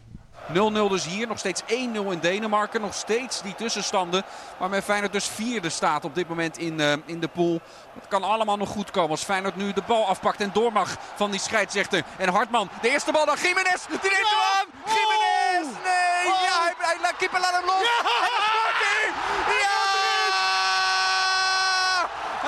0-0 0.49 0.53
dus 0.89 1.07
hier. 1.07 1.27
Nog 1.27 1.39
steeds 1.39 1.63
1-0 1.63 1.67
in 2.11 2.19
Denemarken. 2.21 2.81
Nog 2.81 2.95
steeds 2.95 3.43
die 3.43 3.55
tussenstanden. 3.55 4.23
Waarmee 4.59 4.83
Feyenoord 4.83 5.13
dus 5.13 5.27
vierde 5.29 5.69
staat 5.69 6.05
op 6.05 6.15
dit 6.15 6.29
moment 6.29 6.59
in, 6.59 6.81
uh, 6.81 6.93
in 7.05 7.21
de 7.21 7.29
pool. 7.29 7.61
Het 7.95 8.09
kan 8.09 8.23
allemaal 8.23 8.57
nog 8.57 8.69
goed 8.69 8.91
komen 8.91 9.11
als 9.11 9.25
Feyenoord 9.25 9.57
nu 9.57 9.73
de 9.73 9.83
bal 9.87 10.07
afpakt 10.07 10.41
en 10.41 10.51
door 10.53 10.73
mag 10.73 10.97
van 11.15 11.31
die 11.31 11.41
scheidsrechter. 11.41 12.03
En 12.17 12.29
Hartman, 12.29 12.69
de 12.83 12.91
eerste 12.91 13.13
bal 13.13 13.27
dan 13.27 13.37
Jiménez. 13.37 13.87
Die 13.87 13.99
neemt 14.03 14.29
hem 14.31 14.41
aan. 14.59 14.67
Jiménez! 14.85 15.77
Nee! 15.85 16.33
Oh. 16.33 16.43
Ja, 16.43 16.63
hij, 16.63 16.75
hij, 16.79 16.97
hij, 17.19 17.41
laat 17.41 17.53
hem 17.53 17.65
los. 17.65 17.81
Ja! 17.81 17.99
En 18.05 18.31
dan 18.35 18.45
scoort 18.45 18.81
hij! 18.85 19.13
Ja! 19.61 19.84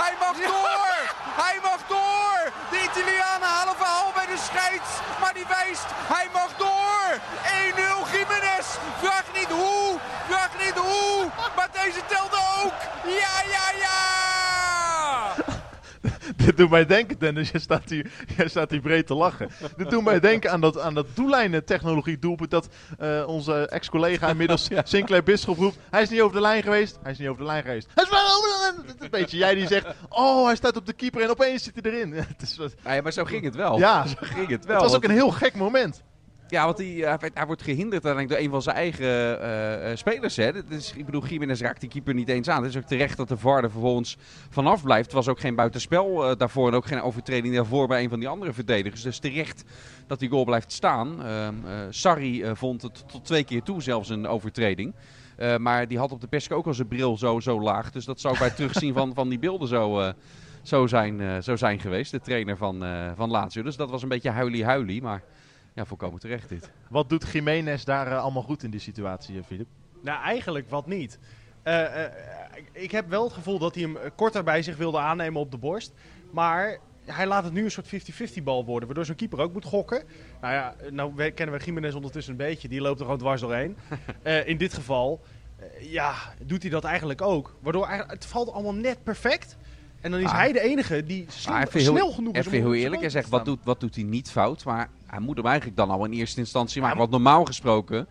Hij 0.03 0.15
mag 0.21 0.37
door! 0.37 0.95
Hij 1.43 1.59
mag 1.63 1.81
door! 1.89 2.39
De 2.71 2.79
Italianen 2.83 3.49
halen 3.49 3.77
verhaal 3.77 4.13
bij 4.15 4.27
de 4.27 4.39
scheids. 4.49 4.91
Maar 5.21 5.35
die 5.35 5.47
wijst, 5.49 5.87
hij 6.15 6.29
mag 6.33 6.51
door! 6.57 7.09
1-0 8.05 8.13
Jiménez! 8.13 8.67
Vraag 9.03 9.25
niet 9.35 9.51
hoe! 9.51 9.99
Vraag 10.29 10.51
niet 10.65 10.75
hoe! 10.75 11.31
Maar 11.57 11.69
deze 11.73 12.01
telde 12.07 12.37
ook! 12.63 12.79
Ja, 13.05 13.37
ja, 13.55 13.67
ja! 13.85 14.36
Dit 16.57 16.57
doet 16.57 16.71
mij 16.71 16.87
denken, 16.87 17.19
Dennis. 17.19 17.51
Je 17.51 17.59
staat 17.59 17.91
hier, 17.91 18.11
staat 18.45 18.71
hier 18.71 18.81
breed 18.81 19.07
te 19.07 19.15
lachen. 19.15 19.49
Dit 19.77 19.91
doet 19.91 20.05
mij 20.05 20.21
denken 20.21 20.51
aan 20.51 20.61
dat, 20.61 20.79
aan 20.79 20.95
dat 20.95 21.07
doellijnen-technologie 21.15 22.19
doelpunt. 22.19 22.51
Dat 22.51 22.69
uh, 23.01 23.25
onze 23.27 23.69
ex-collega 23.69 24.29
inmiddels 24.29 24.69
ja. 24.71 24.83
Sinclair 24.85 25.23
Bisschop 25.23 25.59
roept. 25.59 25.79
Hij 25.91 26.03
is 26.03 26.09
niet 26.09 26.21
over 26.21 26.37
de 26.37 26.43
lijn 26.43 26.63
geweest. 26.63 26.99
Hij 27.03 27.13
is 27.13 27.19
niet 27.19 27.29
over 27.29 27.41
de 27.41 27.47
lijn 27.47 27.63
geweest. 27.63 27.89
Hij 27.95 28.05
is 28.05 28.11
wel 28.11 28.37
over 28.37 28.49
de 28.49 28.59
lijn. 28.61 28.97
Een 28.99 29.11
beetje 29.11 29.37
jij 29.37 29.55
die 29.55 29.67
zegt. 29.67 29.87
Oh, 30.09 30.47
hij 30.47 30.57
staat 30.57 30.77
op 30.77 30.87
de 30.87 30.93
keeper 30.93 31.23
en 31.23 31.31
opeens 31.31 31.63
zit 31.63 31.79
hij 31.83 31.93
erin. 31.93 32.13
het 32.37 32.43
is 32.43 32.59
ja, 32.85 33.01
maar 33.03 33.13
zo 33.13 33.25
ging 33.25 33.45
het 33.45 33.55
wel. 33.55 33.79
Ja, 33.79 34.07
zo 34.07 34.17
ging 34.21 34.49
het 34.49 34.65
wel. 34.65 34.75
Het 34.75 34.85
was 34.85 34.95
ook 34.95 35.05
een 35.05 35.11
heel 35.11 35.31
gek 35.31 35.55
moment. 35.55 36.03
Ja, 36.49 36.65
want 36.65 36.79
hij, 36.79 36.87
uh, 36.87 37.15
hij, 37.35 37.47
wordt 37.47 37.63
gehinderd 37.63 38.03
door 38.03 38.19
een 38.19 38.51
van 38.51 38.63
zijn 38.63 38.77
eigen 38.77 39.43
uh, 39.91 39.97
spelers. 39.97 40.37
Hè. 40.37 40.65
Dus, 40.65 40.93
ik 40.93 41.05
bedoel, 41.05 41.27
Jiménez 41.27 41.61
raakt 41.61 41.81
die 41.81 41.89
keeper 41.89 42.15
niet 42.15 42.29
eens 42.29 42.49
aan. 42.49 42.63
Het 42.63 42.71
is 42.71 42.77
ook 42.77 42.89
terecht 42.89 43.17
dat 43.17 43.29
de 43.29 43.37
VAR 43.37 43.63
er 43.63 43.71
vervolgens 43.71 44.17
vanaf 44.51 44.83
blijft. 44.83 45.13
Was 45.13 45.29
ook 45.29 45.41
geen 45.41 45.55
buitenspel 45.55 46.31
uh, 46.31 46.37
daarvoor 46.37 46.69
en 46.69 46.75
ook 46.75 46.87
geen 46.87 47.03
overtreding 47.03 47.55
daarvoor 47.55 47.87
bij 47.87 48.03
een 48.03 48.09
van 48.09 48.19
die 48.19 48.29
andere 48.29 48.53
verdedigers. 48.53 49.03
Dus 49.03 49.19
terecht 49.19 49.65
dat 50.07 50.19
die 50.19 50.29
goal 50.29 50.45
blijft 50.45 50.73
staan. 50.73 51.25
Ehm, 51.25 51.55
Sarri 51.91 52.45
vond 52.55 52.83
het 52.83 53.09
tot 53.09 53.25
twee 53.25 53.45
keer 53.45 53.63
toe 53.63 53.83
zelfs 53.83 54.09
een 54.09 54.27
overtreding. 54.27 54.95
maar 55.59 55.89
die 55.89 55.99
had 55.99 56.13
op 56.13 56.21
de 56.21 56.27
persk 56.27 56.53
ook 56.53 56.67
al 56.67 56.75
zijn 56.75 56.89
bril 56.89 57.17
zo, 57.17 57.41
zo 57.41 57.61
laag. 57.61 57.91
Dus 57.91 58.05
dat 58.05 58.21
zou 58.21 58.39
bij 58.39 58.47
het 58.47 58.57
terugzien 58.57 58.95
van, 58.95 59.15
van 59.15 59.29
die 59.29 59.39
beelden 59.39 59.69
zo, 59.69 60.13
zo, 60.63 60.87
zijn, 60.87 61.43
zo 61.43 61.57
zijn 61.57 61.81
geweest. 61.81 62.11
De 62.11 62.21
trainer 62.21 62.57
van, 62.57 62.85
van 63.17 63.31
Lazio. 63.31 63.63
Dus 63.63 63.77
dat 63.77 63.91
was 63.91 64.03
een 64.03 64.09
beetje 64.09 64.31
huilie-huilie. 64.31 65.03
Maar 65.03 65.23
ja, 65.77 65.85
volkomen 65.85 66.21
terecht 66.21 66.49
dit. 66.49 66.71
Wat 66.89 67.09
doet 67.09 67.29
Jiménez 67.33 67.85
daar 67.85 68.07
uh, 68.07 68.23
allemaal 68.23 68.43
goed 68.43 68.63
in 68.63 68.71
die 68.71 68.81
situatie, 68.81 69.43
Filip? 69.43 69.67
Nou, 70.01 70.23
eigenlijk 70.23 70.71
wat 70.71 70.87
niet. 70.87 71.19
Uh, 71.65 71.75
uh, 71.75 72.05
ik 72.73 72.91
heb 72.91 73.09
wel 73.09 73.25
het 73.25 73.33
gevoel 73.33 73.59
dat 73.59 73.75
hij 73.75 73.83
hem 73.85 73.97
korter 74.15 74.45
bij 74.45 74.63
zich 74.63 74.77
wilde 74.77 74.99
aannemen 74.99 75.41
op 75.41 75.51
de 75.51 75.57
borst. 75.57 75.93
Maar 76.31 76.79
hij 77.05 77.27
laat 77.27 77.45
het 77.45 77.53
nu 77.53 77.65
een 77.65 77.71
soort 77.71 78.41
50-50 78.41 78.43
bal 78.43 78.65
worden, 78.65 78.87
waardoor 78.87 79.05
zo'n 79.05 79.15
keeper 79.15 79.39
ook 79.39 79.53
moet 79.53 79.65
gokken. 79.65 80.03
Nou 80.41 80.55
ja, 80.55 80.75
nou 80.91 81.31
kennen 81.31 81.59
we 81.59 81.65
Jiménez 81.65 81.95
ondertussen 81.95 82.33
een 82.33 82.39
beetje. 82.39 82.69
Die 82.69 82.81
loopt 82.81 82.99
er 82.99 83.05
gewoon 83.05 83.21
dwars 83.21 83.41
doorheen. 83.41 83.77
in 84.45 84.57
dit 84.57 84.75
geval, 84.75 85.21
ja, 85.81 86.15
doet 86.43 86.63
hij 86.63 86.71
dat 86.71 86.85
eigenlijk 86.85 87.23
ook. 87.23 87.57
Waardoor 87.61 87.89
het 87.89 88.27
valt 88.27 88.53
allemaal 88.53 88.75
net 88.75 89.03
perfect. 89.03 89.57
En 90.07 90.13
dan 90.13 90.21
is 90.21 90.27
ah. 90.27 90.37
hij 90.37 90.53
de 90.53 90.61
enige 90.61 91.05
die 91.05 91.27
snel, 91.29 91.67
snel 91.71 92.11
genoeg 92.11 92.35
is. 92.35 92.47
Even 92.47 92.59
heel 92.59 92.75
eerlijk, 92.75 93.01
hij 93.01 93.11
zegt 93.11 93.29
wat 93.29 93.45
doet, 93.45 93.59
wat 93.65 93.81
doet 93.81 93.95
hij 93.95 94.05
niet 94.05 94.31
fout. 94.31 94.65
Maar 94.65 94.89
hij 95.07 95.21
moet 95.21 95.37
hem 95.37 95.47
eigenlijk 95.47 95.77
dan 95.77 95.91
al 95.91 96.05
in 96.05 96.13
eerste 96.13 96.41
instantie 96.41 96.83
maken. 96.83 96.99
Want 96.99 97.11
normaal 97.11 97.45
gesproken 97.45 98.07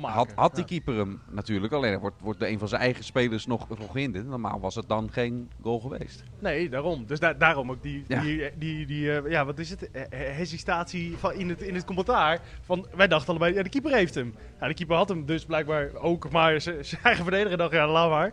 had, 0.00 0.32
had 0.34 0.54
die 0.54 0.64
keeper 0.64 0.96
hem 0.96 1.20
natuurlijk. 1.30 1.72
Alleen 1.72 1.98
wordt, 1.98 2.16
wordt 2.20 2.42
een 2.42 2.58
van 2.58 2.68
zijn 2.68 2.80
eigen 2.80 3.04
spelers 3.04 3.46
nog, 3.46 3.68
nog 3.68 3.90
gehinderd. 3.90 4.26
Normaal 4.26 4.60
was 4.60 4.74
het 4.74 4.88
dan 4.88 5.12
geen 5.12 5.50
goal 5.62 5.80
geweest. 5.80 6.22
Nee, 6.38 6.68
daarom. 6.68 7.06
Dus 7.06 7.20
da 7.20 7.32
daarom 7.32 7.70
ook 7.70 7.82
die, 7.82 8.04
ja. 8.08 8.20
die, 8.20 8.50
die, 8.58 8.86
die 8.86 9.04
uh, 9.04 9.30
ja, 9.30 9.44
wat 9.44 9.58
is 9.58 9.70
het? 9.70 9.90
hesitatie 10.10 11.16
van 11.16 11.32
in, 11.32 11.48
het, 11.48 11.62
in 11.62 11.74
het 11.74 11.84
commentaar. 11.84 12.40
Van, 12.62 12.86
wij 12.94 13.08
dachten 13.08 13.28
allebei, 13.28 13.54
ja, 13.54 13.62
de 13.62 13.68
keeper 13.68 13.92
heeft 13.92 14.14
hem. 14.14 14.34
Ja, 14.60 14.68
de 14.68 14.74
keeper 14.74 14.96
had 14.96 15.08
hem 15.08 15.26
dus 15.26 15.44
blijkbaar 15.44 15.94
ook. 15.94 16.30
Maar 16.30 16.60
zijn 16.60 17.02
eigen 17.02 17.24
verdediger 17.24 17.58
dacht, 17.58 17.72
ja, 17.72 17.88
laat 17.88 18.10
maar. 18.10 18.32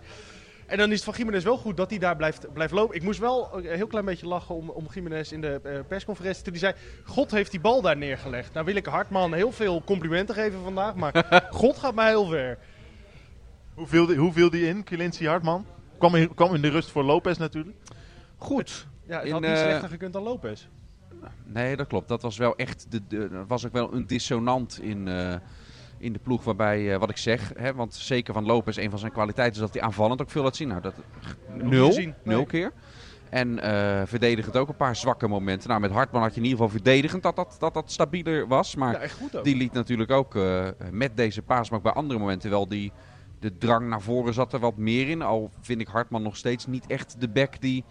En 0.74 0.80
dan 0.80 0.92
is 0.92 0.96
het 0.96 1.04
van 1.04 1.14
Jiménez 1.18 1.44
wel 1.44 1.58
goed 1.58 1.78
dat 1.78 1.90
hij 1.90 2.00
daar 2.00 2.16
blijft, 2.16 2.54
blijft 2.54 2.74
lopen. 2.74 2.96
Ik 2.96 3.04
moest 3.04 3.20
wel 3.20 3.50
een 3.58 3.76
heel 3.76 3.88
klein 3.88 4.06
beetje 4.06 4.28
lachen 4.28 4.56
om, 4.56 4.70
om 4.70 4.88
Jiménez 4.94 5.32
in 5.32 5.42
de 5.42 5.62
uh, 5.66 5.80
persconferentie. 5.88 6.44
Toen 6.44 6.52
hij 6.54 6.62
zei, 6.62 6.74
God 7.04 7.32
heeft 7.32 7.52
die 7.52 7.60
bal 7.60 7.82
daar 7.82 7.98
neergelegd. 7.98 8.54
Nou 8.54 8.66
wil 8.66 8.76
ik 8.76 8.86
Hartman 8.86 9.34
heel 9.34 9.52
veel 9.52 9.84
complimenten 9.84 10.36
geven 10.36 10.64
vandaag, 10.64 10.96
maar 10.96 11.26
God 11.50 11.78
gaat 11.78 11.96
mij 11.96 12.08
heel 12.08 12.26
ver. 12.26 12.58
Hoe 13.74 13.88
viel 13.88 14.06
die, 14.06 14.18
hoe 14.18 14.34
viel 14.34 14.50
die 14.50 14.68
in, 14.68 14.84
Kilinci 14.84 15.28
Hartman? 15.28 15.66
Kwam 15.98 16.16
in, 16.16 16.34
kwam 16.34 16.56
in 16.56 16.62
de 16.62 16.70
rust 16.70 16.90
voor 16.90 17.04
Lopez 17.04 17.38
natuurlijk. 17.38 17.78
Goed. 18.38 18.88
Ja, 19.08 19.18
het 19.18 19.26
in, 19.26 19.32
had 19.32 19.42
niet 19.42 19.52
uh, 19.52 19.58
slechter 19.58 19.90
gekund 19.90 20.14
dan 20.14 20.24
Lopez. 20.24 20.68
Nee, 21.44 21.76
dat 21.76 21.88
klopt. 21.88 22.08
Dat 22.08 22.22
was 22.22 22.38
wel 22.38 22.56
echt, 22.56 22.86
de, 22.90 23.02
de, 23.08 23.46
was 23.48 23.66
ook 23.66 23.74
wel 23.74 23.94
een 23.94 24.08
dissonant 24.08 24.80
in... 24.82 25.08
Uh, 25.08 25.36
in 26.04 26.14
de 26.14 26.20
ploeg 26.20 26.44
waarbij, 26.44 26.82
uh, 26.82 26.98
wat 26.98 27.10
ik 27.10 27.18
zeg, 27.18 27.52
hè, 27.58 27.74
want 27.74 27.94
zeker 27.94 28.34
van 28.34 28.46
Lopez, 28.46 28.78
een 28.78 28.90
van 28.90 29.00
zijn 29.00 29.12
kwaliteiten 29.12 29.56
is 29.56 29.62
dat 29.68 29.74
hij 29.74 29.84
aanvallend 29.84 30.22
ook 30.22 30.30
veel 30.30 30.44
laat 30.44 30.56
zien. 30.56 30.68
Nou, 30.68 30.82
dat 30.82 30.94
nul, 31.54 32.14
nul 32.24 32.46
keer. 32.46 32.72
En 33.30 33.58
uh, 33.58 34.02
verdedigend 34.06 34.58
ook 34.58 34.68
een 34.68 34.76
paar 34.76 34.96
zwakke 34.96 35.28
momenten. 35.28 35.70
Nou, 35.70 35.82
met 35.82 35.92
Hartman 35.92 36.22
had 36.22 36.34
je 36.34 36.38
in 36.38 36.46
ieder 36.46 36.60
geval 36.60 36.74
verdedigend 36.74 37.24
dat 37.24 37.36
dat, 37.36 37.56
dat, 37.60 37.74
dat 37.74 37.92
stabieler 37.92 38.48
was. 38.48 38.76
Maar 38.76 39.12
ja, 39.32 39.42
die 39.42 39.56
liet 39.56 39.74
natuurlijk 39.74 40.12
ook 40.12 40.36
uh, 40.36 40.68
met 40.92 41.18
deze 41.18 41.42
paas, 41.42 41.70
maar 41.70 41.78
ook 41.78 41.84
bij 41.84 41.94
andere 41.94 42.20
momenten 42.20 42.50
wel 42.50 42.68
die, 42.68 42.92
de 43.40 43.58
drang 43.58 43.90
naar 43.90 44.02
voren 44.02 44.34
zat 44.34 44.54
er 44.54 44.60
wat 44.60 44.78
meer 44.78 45.10
in. 45.10 45.22
Al 45.22 45.52
vind 45.62 45.82
ik 45.82 45.88
Hartman 45.88 46.22
nog 46.22 46.38
steeds 46.38 46.66
niet 46.66 46.88
echt 46.88 47.16
de 47.20 47.28
back 47.28 47.62
die 47.62 47.84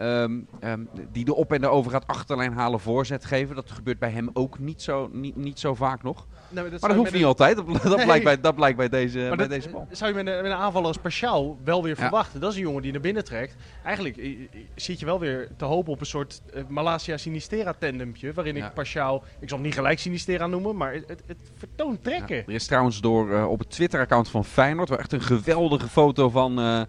Um, 0.00 0.48
um, 0.64 0.88
die 1.12 1.24
de 1.24 1.34
op 1.34 1.52
en 1.52 1.60
de 1.60 1.68
over 1.68 1.90
gaat 1.90 2.06
achterlijn 2.06 2.52
halen, 2.52 2.80
voorzet 2.80 3.24
geven. 3.24 3.54
Dat 3.54 3.70
gebeurt 3.70 3.98
bij 3.98 4.10
hem 4.10 4.30
ook 4.32 4.58
niet 4.58 4.82
zo, 4.82 5.08
niet, 5.12 5.36
niet 5.36 5.58
zo 5.58 5.74
vaak 5.74 6.02
nog. 6.02 6.26
Maar 6.50 6.70
dat, 6.70 6.80
maar 6.80 6.90
dat 6.90 6.98
hoeft 6.98 7.12
niet 7.12 7.24
altijd. 7.24 7.56
Dat, 7.56 7.82
dat, 7.82 8.04
blijkt 8.04 8.24
bij, 8.24 8.40
dat 8.40 8.54
blijkt 8.54 8.76
bij 8.76 8.88
deze, 8.88 9.18
bij 9.18 9.36
dat, 9.36 9.48
deze 9.48 9.68
bal. 9.68 9.86
Zou 9.90 10.10
je 10.10 10.24
met 10.24 10.34
een, 10.34 10.42
met 10.42 10.50
een 10.50 10.58
aanvaller 10.58 10.86
als 10.86 10.96
Speciaal 10.96 11.58
wel 11.64 11.82
weer 11.82 11.96
verwachten. 11.96 12.40
Dat 12.40 12.50
is 12.50 12.56
een 12.56 12.62
jongen 12.62 12.82
die 12.82 12.92
naar 12.92 13.00
binnen 13.00 13.24
trekt. 13.24 13.56
Eigenlijk 13.84 14.16
uh, 14.16 14.48
zit 14.74 15.00
je 15.00 15.06
wel 15.06 15.18
weer 15.18 15.48
te 15.56 15.64
hopen 15.64 15.92
op 15.92 16.00
een 16.00 16.06
soort 16.06 16.42
Malasia 16.68 17.16
Sinistera 17.16 17.74
tandempje. 17.78 18.32
Waarin 18.32 18.56
ik 18.56 18.64
Speciaal, 18.70 19.24
ik 19.40 19.48
zal 19.48 19.58
hem 19.58 19.66
niet 19.66 19.76
gelijk 19.76 19.98
Sinistera 19.98 20.46
noemen, 20.46 20.76
maar 20.76 20.92
het, 20.92 21.08
het, 21.08 21.22
het 21.26 21.50
vertoont 21.56 22.04
trekken. 22.04 22.36
er 22.36 22.52
is 22.52 22.66
trouwens 22.66 23.00
door 23.00 23.30
uh, 23.30 23.50
op 23.50 23.58
het 23.58 23.70
Twitter-account 23.70 24.28
van 24.28 24.44
Feyenoord 24.44 24.88
wel 24.88 24.98
echt 24.98 25.12
een 25.12 25.22
geweldige 25.22 25.88
foto 25.88 26.28
van 26.28 26.86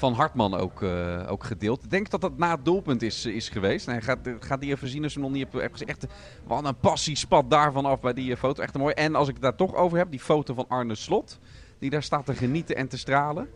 van 0.00 0.12
Hartman 0.12 0.54
ook, 0.54 0.80
uh, 0.80 1.30
ook 1.30 1.44
gedeeld. 1.44 1.84
Ik 1.84 1.90
denk 1.90 2.10
dat 2.10 2.20
dat 2.20 2.38
na 2.38 2.50
het 2.50 2.64
doelpunt 2.64 3.02
is, 3.02 3.26
is 3.26 3.48
geweest. 3.48 3.86
Nee, 3.86 4.00
gaat, 4.00 4.18
gaat 4.40 4.60
die 4.60 4.70
even 4.70 4.88
zien 4.88 5.02
als 5.02 5.12
je 5.12 5.20
nog 5.20 5.30
niet 5.30 5.52
hebt, 5.52 5.72
gezien. 5.72 5.88
Echt, 5.88 6.06
wat 6.46 6.64
een 6.64 6.76
passie 6.76 7.16
spat 7.16 7.50
daarvan 7.50 7.84
af 7.84 8.00
bij 8.00 8.12
die 8.12 8.36
foto. 8.36 8.62
Echt 8.62 8.78
mooi. 8.78 8.94
En 8.94 9.14
als 9.14 9.28
ik 9.28 9.34
het 9.34 9.42
daar 9.42 9.56
toch 9.56 9.74
over 9.74 9.98
heb, 9.98 10.10
die 10.10 10.20
foto 10.20 10.54
van 10.54 10.64
Arne 10.68 10.94
Slot. 10.94 11.38
Die 11.78 11.90
daar 11.90 12.02
staat 12.02 12.26
te 12.26 12.34
genieten 12.34 12.76
en 12.76 12.88
te 12.88 12.98
stralen. 12.98 13.48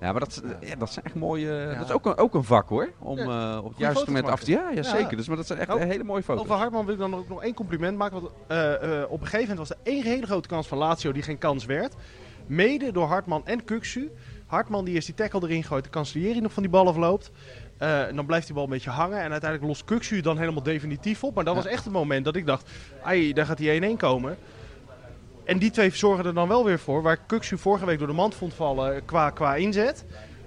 Ja, 0.00 0.12
maar 0.12 0.20
dat, 0.20 0.42
ja, 0.60 0.76
dat 0.76 0.92
zijn 0.92 1.04
echt 1.04 1.14
mooie. 1.14 1.52
Ja. 1.52 1.74
Dat 1.74 1.88
is 1.88 1.94
ook 1.94 2.06
een, 2.06 2.16
ook 2.16 2.34
een 2.34 2.44
vak 2.44 2.68
hoor. 2.68 2.92
Om 2.98 3.18
ja, 3.18 3.56
uh, 3.56 3.64
op 3.64 3.68
het 3.68 3.78
juiste 3.78 4.04
moment 4.06 4.28
af 4.28 4.40
te. 4.40 4.50
Ja, 4.50 4.70
ja, 4.70 4.82
zeker. 4.82 5.16
Dus, 5.16 5.28
maar 5.28 5.36
dat 5.36 5.46
zijn 5.46 5.58
echt 5.58 5.74
oh, 5.74 5.80
hele 5.80 6.04
mooie 6.04 6.22
foto's. 6.22 6.42
Over 6.42 6.56
Hartman 6.56 6.84
wil 6.84 6.94
ik 6.94 7.00
dan 7.00 7.14
ook 7.14 7.28
nog 7.28 7.42
één 7.42 7.54
compliment 7.54 7.98
maken. 7.98 8.20
Want 8.20 8.34
uh, 8.48 8.58
uh, 8.58 9.04
op 9.08 9.20
een 9.20 9.26
gegeven 9.26 9.48
moment 9.48 9.58
was 9.58 9.70
er 9.70 9.76
één 9.82 10.02
hele 10.02 10.26
grote 10.26 10.48
kans 10.48 10.66
van 10.68 10.78
Lazio 10.78 11.12
die 11.12 11.22
geen 11.22 11.38
kans 11.38 11.64
werd. 11.64 11.94
Mede 12.46 12.92
door 12.92 13.06
Hartman 13.06 13.46
en 13.46 13.64
Kuksu. 13.64 14.10
Hartman 14.50 14.84
die 14.84 14.96
is 14.96 15.04
die 15.04 15.14
tackle 15.14 15.40
erin 15.42 15.64
gooit. 15.64 15.84
De 15.84 15.90
kanselier 15.90 16.42
nog 16.42 16.52
van 16.52 16.62
die 16.62 16.72
bal 16.72 16.88
afloopt. 16.88 17.30
Uh, 17.78 18.06
en 18.06 18.16
dan 18.16 18.26
blijft 18.26 18.46
die 18.46 18.54
bal 18.54 18.64
een 18.64 18.70
beetje 18.70 18.90
hangen. 18.90 19.20
En 19.20 19.30
uiteindelijk 19.30 19.70
lost 19.70 19.84
Kuksu 19.84 20.20
dan 20.20 20.38
helemaal 20.38 20.62
definitief 20.62 21.24
op. 21.24 21.34
Maar 21.34 21.44
dat 21.44 21.54
was 21.54 21.66
echt 21.66 21.84
het 21.84 21.92
moment 21.92 22.24
dat 22.24 22.36
ik 22.36 22.46
dacht, 22.46 22.70
ai, 23.02 23.32
daar 23.32 23.46
gaat 23.46 23.58
die 23.58 23.94
1-1 23.94 23.96
komen. 23.96 24.36
En 25.44 25.58
die 25.58 25.70
twee 25.70 25.90
zorgen 25.90 26.24
er 26.24 26.34
dan 26.34 26.48
wel 26.48 26.64
weer 26.64 26.78
voor. 26.78 27.02
Waar 27.02 27.16
Kuksu 27.26 27.58
vorige 27.58 27.86
week 27.86 27.98
door 27.98 28.06
de 28.06 28.12
mand 28.12 28.34
vond 28.34 28.54
vallen 28.54 29.04
qua, 29.04 29.30
qua 29.30 29.54
inzet. 29.54 30.04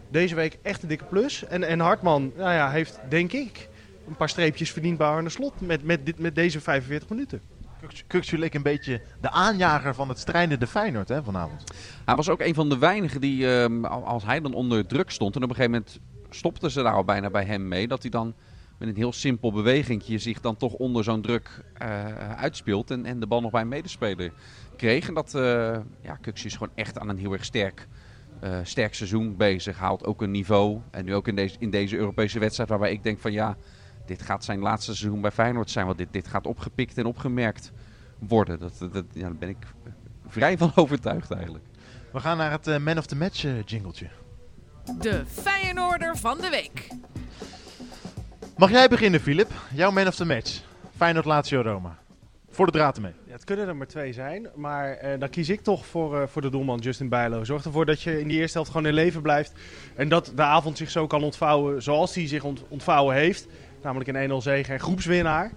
Deze 0.09 0.35
week 0.35 0.59
echt 0.61 0.81
een 0.81 0.87
dikke 0.87 1.05
plus. 1.05 1.45
En, 1.45 1.63
en 1.63 1.79
Hartman 1.79 2.31
nou 2.35 2.53
ja, 2.53 2.69
heeft, 2.69 2.99
denk 3.09 3.31
ik, 3.31 3.69
een 4.07 4.15
paar 4.15 4.29
streepjes 4.29 4.71
verdiend 4.71 4.97
bij 4.97 5.07
Arne 5.07 5.29
Slot 5.29 5.61
met, 5.61 5.83
met, 5.83 6.05
dit, 6.05 6.19
met 6.19 6.35
deze 6.35 6.61
45 6.61 7.09
minuten. 7.09 7.41
Kuksu 8.07 8.37
leek 8.37 8.53
een 8.53 8.63
beetje 8.63 9.01
de 9.21 9.29
aanjager 9.29 9.95
van 9.95 10.09
het 10.09 10.19
strijdende 10.19 10.67
Feyenoord 10.67 11.09
hè, 11.09 11.23
vanavond. 11.23 11.63
Hij 12.05 12.15
was 12.15 12.29
ook 12.29 12.41
een 12.41 12.53
van 12.53 12.69
de 12.69 12.77
weinigen 12.77 13.21
die, 13.21 13.55
ehm, 13.55 13.85
als 13.85 14.23
hij 14.23 14.41
dan 14.41 14.53
onder 14.53 14.85
druk 14.85 15.09
stond... 15.09 15.35
en 15.35 15.43
op 15.43 15.49
een 15.49 15.55
gegeven 15.55 15.79
moment 15.79 15.99
stopten 16.29 16.71
ze 16.71 16.83
daar 16.83 16.93
al 16.93 17.03
bijna 17.03 17.29
bij 17.29 17.45
hem 17.45 17.67
mee... 17.67 17.87
dat 17.87 18.01
hij 18.01 18.11
dan 18.11 18.33
met 18.77 18.87
een 18.89 18.95
heel 18.95 19.13
simpel 19.13 19.51
bewegingje 19.51 20.17
zich 20.17 20.41
dan 20.41 20.57
toch 20.57 20.73
onder 20.73 21.03
zo'n 21.03 21.21
druk 21.21 21.63
uh, 21.81 22.35
uitspeelt... 22.35 22.91
En, 22.91 23.05
en 23.05 23.19
de 23.19 23.27
bal 23.27 23.41
nog 23.41 23.51
bij 23.51 23.61
een 23.61 23.67
medespeler 23.67 24.31
kreeg. 24.77 25.07
En 25.07 25.13
dat, 25.13 25.33
uh, 25.35 25.41
ja, 26.01 26.15
Kuksu 26.21 26.47
is 26.47 26.53
gewoon 26.53 26.73
echt 26.75 26.99
aan 26.99 27.09
een 27.09 27.17
heel 27.17 27.33
erg 27.33 27.45
sterk... 27.45 27.87
Uh, 28.43 28.57
sterk 28.63 28.93
seizoen 28.93 29.37
bezig. 29.37 29.77
Haalt 29.77 30.05
ook 30.05 30.21
een 30.21 30.31
niveau. 30.31 30.79
En 30.91 31.05
nu 31.05 31.15
ook 31.15 31.27
in 31.27 31.35
deze, 31.35 31.55
in 31.59 31.69
deze 31.69 31.97
Europese 31.97 32.39
wedstrijd 32.39 32.69
waarbij 32.69 32.91
ik 32.91 33.03
denk 33.03 33.19
van 33.19 33.31
ja, 33.31 33.57
dit 34.05 34.21
gaat 34.21 34.43
zijn 34.43 34.59
laatste 34.59 34.95
seizoen 34.95 35.21
bij 35.21 35.31
Feyenoord 35.31 35.71
zijn. 35.71 35.85
Want 35.85 35.97
dit, 35.97 36.07
dit 36.11 36.27
gaat 36.27 36.47
opgepikt 36.47 36.97
en 36.97 37.05
opgemerkt 37.05 37.71
worden. 38.19 38.59
Dat, 38.59 38.77
dat, 38.79 39.05
ja, 39.11 39.21
daar 39.21 39.35
ben 39.35 39.49
ik 39.49 39.67
vrij 40.27 40.57
van 40.57 40.71
overtuigd 40.83 41.31
eigenlijk. 41.31 41.65
We 42.11 42.19
gaan 42.19 42.37
naar 42.37 42.51
het 42.51 42.67
uh, 42.67 42.77
Man 42.77 42.97
of 42.97 43.05
the 43.05 43.15
Match 43.15 43.43
uh, 43.43 43.63
jingletje. 43.65 44.07
De 44.99 45.23
Feyenoorder 45.27 46.17
van 46.17 46.37
de 46.37 46.49
week. 46.49 46.87
Mag 48.57 48.71
jij 48.71 48.87
beginnen, 48.87 49.19
Filip? 49.19 49.51
Jouw 49.73 49.91
Man 49.91 50.07
of 50.07 50.15
the 50.15 50.25
Match. 50.25 50.61
Feyenoord 50.95 51.25
Lazio 51.25 51.61
Roma. 51.61 51.97
Voor 52.49 52.65
de 52.65 52.71
draad 52.71 52.95
ermee. 52.95 53.13
Ja, 53.25 53.33
het 53.33 53.43
kunnen 53.43 53.67
er 53.67 53.75
maar 53.75 53.87
twee 53.87 54.13
zijn. 54.13 54.47
Maar 54.55 55.03
uh, 55.03 55.19
dan 55.19 55.29
kies 55.29 55.49
ik 55.49 55.61
toch 55.61 55.85
voor, 55.85 56.21
uh, 56.21 56.27
voor 56.27 56.41
de 56.41 56.49
doelman 56.49 56.79
Justin 56.79 57.09
Bijlo. 57.09 57.43
Zorg 57.43 57.65
ervoor 57.65 57.85
dat 57.85 58.01
je 58.01 58.19
in 58.19 58.27
die 58.27 58.39
eerste 58.39 58.57
helft 58.57 58.71
gewoon 58.71 58.87
in 58.87 58.93
leven 58.93 59.21
blijft. 59.21 59.53
En 59.95 60.09
dat 60.09 60.31
de 60.35 60.41
avond 60.41 60.77
zich 60.77 60.89
zo 60.89 61.07
kan 61.07 61.23
ontvouwen 61.23 61.83
zoals 61.83 62.15
hij 62.15 62.27
zich 62.27 62.43
ont 62.43 62.63
ontvouwen 62.67 63.15
heeft. 63.15 63.47
Namelijk 63.83 64.09
een 64.09 64.31
1-0 64.31 64.43
zege 64.43 64.73
en 64.73 64.79
groepswinnaar. 64.79 65.51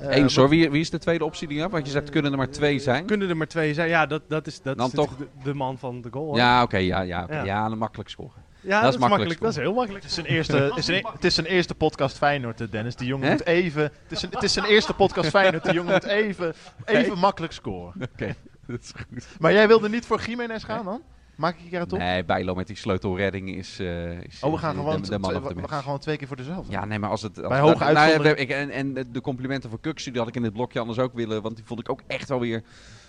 Uh, 0.00 0.16
Eens 0.16 0.36
hoor, 0.36 0.48
wie, 0.48 0.70
wie, 0.70 0.80
is 0.80 0.90
de 0.90 0.98
tweede 0.98 1.24
optie 1.24 1.46
die 1.46 1.56
je 1.56 1.62
hebt? 1.62 1.72
Want 1.72 1.86
je 1.86 1.92
zegt, 1.92 2.10
kunnen 2.10 2.32
er 2.32 2.38
maar 2.38 2.50
twee 2.50 2.78
zijn? 2.78 3.06
Kunnen 3.06 3.28
er 3.28 3.36
maar 3.36 3.46
twee 3.46 3.74
zijn, 3.74 3.88
ja, 3.88 4.06
dat, 4.06 4.22
dat 4.28 4.46
is, 4.46 4.62
dat 4.62 4.78
is 4.80 4.90
toch... 4.90 5.16
de, 5.16 5.26
de, 5.42 5.54
man 5.54 5.78
van 5.78 6.02
de 6.02 6.08
goal. 6.10 6.26
Hoor. 6.26 6.36
Ja, 6.36 6.62
oké, 6.62 6.76
ja, 6.76 7.00
ja, 7.00 7.26
ja. 7.30 7.44
ja, 7.44 7.66
een 7.66 7.78
makkelijk 7.78 8.08
scoren. 8.08 8.44
Ja, 8.60 8.80
dat, 8.80 8.94
is 8.94 9.00
makkelijk. 9.00 9.40
Dat 9.40 9.50
is 9.50 9.56
heel 9.56 9.74
makkelijk. 9.74 10.02
Het 10.04 10.10
is 10.10 10.14
zijn 10.14 10.26
eerste, 10.26 10.72
is 10.76 10.88
een, 10.88 11.06
het 11.12 11.24
is 11.24 11.34
zijn 11.34 11.46
eerste 11.46 11.74
podcast 11.74 12.16
Feyenoord, 12.16 12.60
eh, 12.60 12.70
Dennis. 12.70 12.96
Die 12.96 13.06
jongen 13.06 13.30
moet 13.30 13.46
even... 13.46 13.82
Het 13.82 13.92
is, 14.08 14.22
een, 14.22 14.30
het 14.30 14.42
is 14.42 14.52
zijn 14.52 14.66
eerste 14.66 14.92
podcast 14.92 15.30
Feyenoord. 15.30 15.64
Die 15.64 15.72
jongen 15.72 15.92
moet 15.92 16.04
even, 16.04 16.54
even 16.84 17.18
makkelijk 17.18 17.52
scoren. 17.52 17.94
Oké, 18.12 18.34
dat 18.66 18.80
is 18.80 18.92
goed. 18.96 19.26
Maar 19.38 19.52
jij 19.52 19.68
wilde 19.68 19.88
niet 19.88 20.06
voor 20.06 20.20
Jiménez 20.20 20.64
gaan 20.64 20.84
dan? 20.84 21.02
Maak 21.36 21.56
ik 21.58 21.72
er 21.72 21.82
op? 21.82 21.90
Nee, 21.90 22.24
Bijlo 22.24 22.54
met 22.54 22.66
die 22.66 22.76
sleutelredding 22.76 23.54
is, 23.54 23.80
uh, 23.80 24.20
is 24.20 24.42
Oh, 24.42 24.52
we 24.52 24.58
gaan, 24.58 24.74
gewoon 24.74 25.02
de, 25.02 25.08
de 25.08 25.18
we, 25.18 25.54
we 25.54 25.68
gaan 25.68 25.82
gewoon 25.82 25.98
twee 25.98 26.16
keer 26.16 26.26
voor 26.26 26.36
dezelfde. 26.36 26.72
Ja, 26.72 26.84
nee, 26.84 26.98
maar 26.98 27.10
als 27.10 27.22
het... 27.22 27.38
Als 27.38 27.48
Bij 27.48 27.60
hoge 27.60 27.84
uitzondering... 27.84 28.48
Nou, 28.48 28.62
ik, 28.64 28.70
en, 28.70 28.94
en 28.94 29.06
de 29.12 29.20
complimenten 29.20 29.70
voor 29.70 29.80
Kuxu, 29.80 30.10
die 30.10 30.20
had 30.20 30.28
ik 30.28 30.36
in 30.36 30.42
het 30.42 30.52
blokje 30.52 30.80
anders 30.80 30.98
ook 30.98 31.14
willen. 31.14 31.42
Want 31.42 31.56
die 31.56 31.64
vond 31.64 31.80
ik 31.80 31.90
ook 31.90 32.00
echt 32.06 32.28
wel 32.28 32.40
weer 32.40 32.62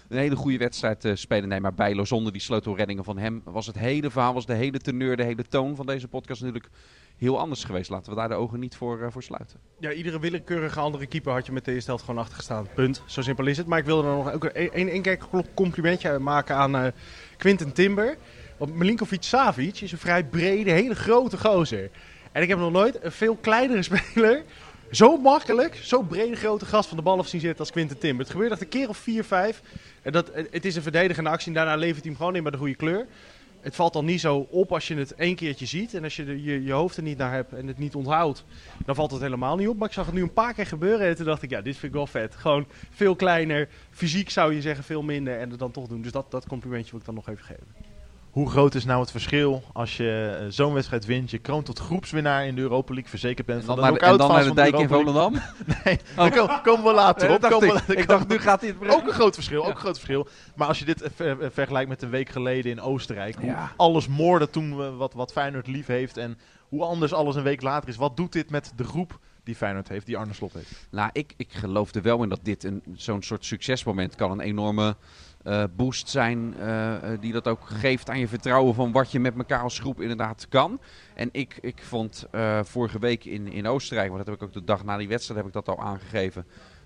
een 0.07 0.17
hele 0.17 0.35
goede 0.35 0.57
wedstrijd 0.57 1.05
uh, 1.05 1.15
spelen. 1.15 1.49
Nee, 1.49 1.59
maar 1.59 1.73
Bijlo 1.73 2.05
zonder 2.05 2.31
die 2.31 2.41
sleutelreddingen 2.41 3.03
van 3.03 3.17
hem 3.17 3.41
was 3.43 3.67
het 3.67 3.77
hele 3.77 4.09
verhaal, 4.11 4.33
was 4.33 4.45
de 4.45 4.53
hele 4.53 4.79
teneur, 4.79 5.17
de 5.17 5.23
hele 5.23 5.43
toon 5.43 5.75
van 5.75 5.85
deze 5.85 6.07
podcast 6.07 6.41
natuurlijk 6.41 6.69
heel 7.17 7.39
anders 7.39 7.63
geweest. 7.63 7.89
Laten 7.89 8.09
we 8.09 8.17
daar 8.17 8.27
de 8.27 8.35
ogen 8.35 8.59
niet 8.59 8.75
voor, 8.75 8.99
uh, 8.99 9.07
voor 9.09 9.23
sluiten. 9.23 9.59
Ja, 9.79 9.91
iedere 9.91 10.19
willekeurige 10.19 10.79
andere 10.79 11.05
keeper 11.05 11.31
had 11.33 11.45
je 11.45 11.51
met 11.51 11.65
deze 11.65 11.79
stelt 11.79 12.01
gewoon 12.01 12.17
achtergestaan. 12.17 12.67
Punt. 12.75 13.03
Zo 13.05 13.21
simpel 13.21 13.45
is 13.45 13.57
het. 13.57 13.67
Maar 13.67 13.79
ik 13.79 13.85
wilde 13.85 14.07
er 14.07 14.15
nog 14.15 14.33
ook 14.33 14.49
een, 14.53 14.95
een, 14.95 15.17
complimentje 15.53 16.19
maken 16.19 16.55
aan 16.55 16.75
uh, 16.75 16.87
Quinten 17.37 17.73
Timber. 17.73 18.17
Want 18.57 18.75
Milinkovic 18.75 19.23
Savic 19.23 19.81
is 19.81 19.91
een 19.91 19.97
vrij 19.97 20.23
brede, 20.23 20.71
hele 20.71 20.95
grote 20.95 21.37
gozer. 21.37 21.89
En 22.31 22.41
ik 22.41 22.47
heb 22.47 22.57
nog 22.57 22.71
nooit 22.71 23.03
een 23.03 23.11
veel 23.11 23.35
kleinere 23.35 23.81
speler 23.91 24.43
zo 24.91 25.17
makkelijk, 25.17 25.75
zo 25.75 26.01
brede 26.01 26.35
grote 26.35 26.65
gast 26.65 26.87
van 26.87 26.97
de 26.97 27.03
bal 27.03 27.17
af 27.17 27.27
zien 27.27 27.41
zitten 27.41 27.59
als 27.59 27.71
Quinten 27.71 27.97
Timber. 27.97 28.21
Het 28.21 28.31
gebeurt 28.31 28.51
echt 28.51 28.61
een 28.61 28.67
keer 28.67 28.89
of 28.89 28.97
vier, 28.97 29.23
vijf. 29.23 29.61
En 30.01 30.11
dat, 30.11 30.31
het 30.33 30.65
is 30.65 30.75
een 30.75 30.81
verdedigende 30.81 31.29
actie 31.29 31.47
en 31.47 31.53
daarna 31.53 31.75
levert 31.75 32.01
hij 32.01 32.09
hem 32.09 32.15
gewoon 32.15 32.35
in 32.35 32.43
met 32.43 32.51
de 32.51 32.57
goede 32.57 32.75
kleur. 32.75 33.07
Het 33.61 33.75
valt 33.75 33.93
dan 33.93 34.05
niet 34.05 34.19
zo 34.19 34.47
op 34.49 34.71
als 34.73 34.87
je 34.87 34.95
het 34.95 35.15
één 35.15 35.35
keertje 35.35 35.65
ziet. 35.65 35.93
En 35.93 36.03
als 36.03 36.15
je 36.15 36.43
je, 36.43 36.63
je 36.63 36.71
hoofd 36.71 36.97
er 36.97 37.03
niet 37.03 37.17
naar 37.17 37.33
hebt 37.33 37.53
en 37.53 37.67
het 37.67 37.77
niet 37.77 37.95
onthoudt, 37.95 38.45
dan 38.85 38.95
valt 38.95 39.11
het 39.11 39.21
helemaal 39.21 39.55
niet 39.55 39.67
op. 39.67 39.77
Maar 39.77 39.87
ik 39.87 39.93
zag 39.93 40.05
het 40.05 40.15
nu 40.15 40.21
een 40.21 40.33
paar 40.33 40.53
keer 40.53 40.67
gebeuren 40.67 41.07
en 41.07 41.15
toen 41.15 41.25
dacht 41.25 41.41
ik, 41.41 41.49
ja, 41.49 41.61
dit 41.61 41.73
vind 41.73 41.83
ik 41.83 41.97
wel 41.97 42.07
vet. 42.07 42.35
Gewoon 42.35 42.67
veel 42.89 43.15
kleiner, 43.15 43.69
fysiek 43.89 44.29
zou 44.29 44.53
je 44.53 44.61
zeggen 44.61 44.83
veel 44.83 45.01
minder 45.01 45.39
en 45.39 45.49
het 45.49 45.59
dan 45.59 45.71
toch 45.71 45.87
doen. 45.87 46.01
Dus 46.01 46.11
dat, 46.11 46.31
dat 46.31 46.47
complimentje 46.47 46.91
wil 46.91 46.99
ik 46.99 47.05
dan 47.05 47.15
nog 47.15 47.29
even 47.29 47.45
geven. 47.45 47.86
Hoe 48.37 48.49
groot 48.49 48.75
is 48.75 48.85
nou 48.85 49.01
het 49.01 49.11
verschil 49.11 49.63
als 49.73 49.97
je 49.97 50.37
eh, 50.39 50.45
zo'n 50.49 50.73
wedstrijd 50.73 51.05
wint, 51.05 51.31
je 51.31 51.37
kroont 51.37 51.65
tot 51.65 51.79
groepswinnaar 51.79 52.45
in 52.45 52.55
de 52.55 52.61
Europa 52.61 52.93
League, 52.93 53.09
verzekerd 53.09 53.47
bent 53.47 53.63
van 53.63 53.75
de 53.75 53.81
knockout 53.81 54.11
En 54.11 54.17
dan 54.17 54.31
naar 54.31 54.43
de 54.43 54.53
dijk 54.53 54.77
in 54.77 54.87
Volendam? 54.87 55.33
nee, 55.83 55.99
oh. 56.17 56.33
daar 56.33 56.61
komen 56.61 56.85
we 56.85 56.93
later 56.93 57.29
op. 57.33 57.41
Dacht 57.41 57.63
ik. 57.63 57.97
ik 57.97 58.07
dacht, 58.07 58.27
nu 58.27 58.37
gaat 58.37 58.61
hij 58.61 58.75
het 58.79 58.93
Ook 58.93 59.07
een 59.07 59.13
groot 59.13 59.33
verschil, 59.33 59.61
ook 59.65 59.69
een 59.69 59.75
groot 59.75 59.99
verschil. 59.99 60.27
Maar 60.55 60.67
als 60.67 60.79
je 60.79 60.85
dit 60.85 61.09
vergelijkt 61.51 61.89
met 61.89 62.01
een 62.01 62.09
week 62.09 62.29
geleden 62.29 62.71
in 62.71 62.81
Oostenrijk, 62.81 63.35
hoe 63.35 63.55
alles 63.77 64.07
moorde 64.07 64.49
toen 64.49 64.97
wat, 64.97 65.13
wat 65.13 65.31
Feyenoord 65.31 65.67
lief 65.67 65.87
heeft 65.87 66.17
en 66.17 66.37
hoe 66.67 66.83
anders 66.83 67.13
alles 67.13 67.35
een 67.35 67.43
week 67.43 67.61
later 67.61 67.89
is. 67.89 67.95
Wat 67.95 68.17
doet 68.17 68.33
dit 68.33 68.49
met 68.49 68.71
de 68.75 68.83
groep 68.83 69.19
die 69.43 69.55
Feyenoord 69.55 69.87
heeft, 69.87 70.05
die 70.05 70.17
Arne 70.17 70.33
Slot 70.33 70.53
heeft? 70.53 70.71
Nou, 70.89 71.09
ik, 71.13 71.33
ik 71.37 71.53
geloof 71.53 71.93
er 71.93 72.01
wel 72.01 72.23
in 72.23 72.29
dat 72.29 72.39
dit 72.43 72.71
zo'n 72.95 73.23
soort 73.23 73.45
succesmoment 73.45 74.15
kan 74.15 74.31
een 74.31 74.39
enorme 74.39 74.95
uh, 75.47 75.63
boost 75.75 76.09
zijn 76.09 76.55
uh, 76.59 76.93
die 77.19 77.31
dat 77.31 77.47
ook 77.47 77.61
geeft 77.63 78.09
aan 78.09 78.19
je 78.19 78.27
vertrouwen 78.27 78.75
van 78.75 78.91
wat 78.91 79.11
je 79.11 79.19
met 79.19 79.37
elkaar 79.37 79.61
als 79.61 79.79
groep 79.79 80.01
inderdaad 80.01 80.45
kan. 80.49 80.79
En 81.15 81.29
ik, 81.31 81.57
ik 81.61 81.83
vond 81.83 82.27
vorige 82.61 82.99
week 82.99 83.25
in, 83.25 83.51
in 83.51 83.67
Oostenrijk, 83.67 84.09
want 84.09 84.25
dat 84.25 84.27
heb 84.27 84.41
ik 84.41 84.47
ook 84.47 84.53
de 84.53 84.63
dag 84.63 84.83
na 84.83 84.97
die 84.97 85.07
wedstrijd 85.07 85.39
heb 85.39 85.47
ik 85.47 85.53
dat 85.53 85.77
al 85.77 85.83
aangegeven, 85.83 86.45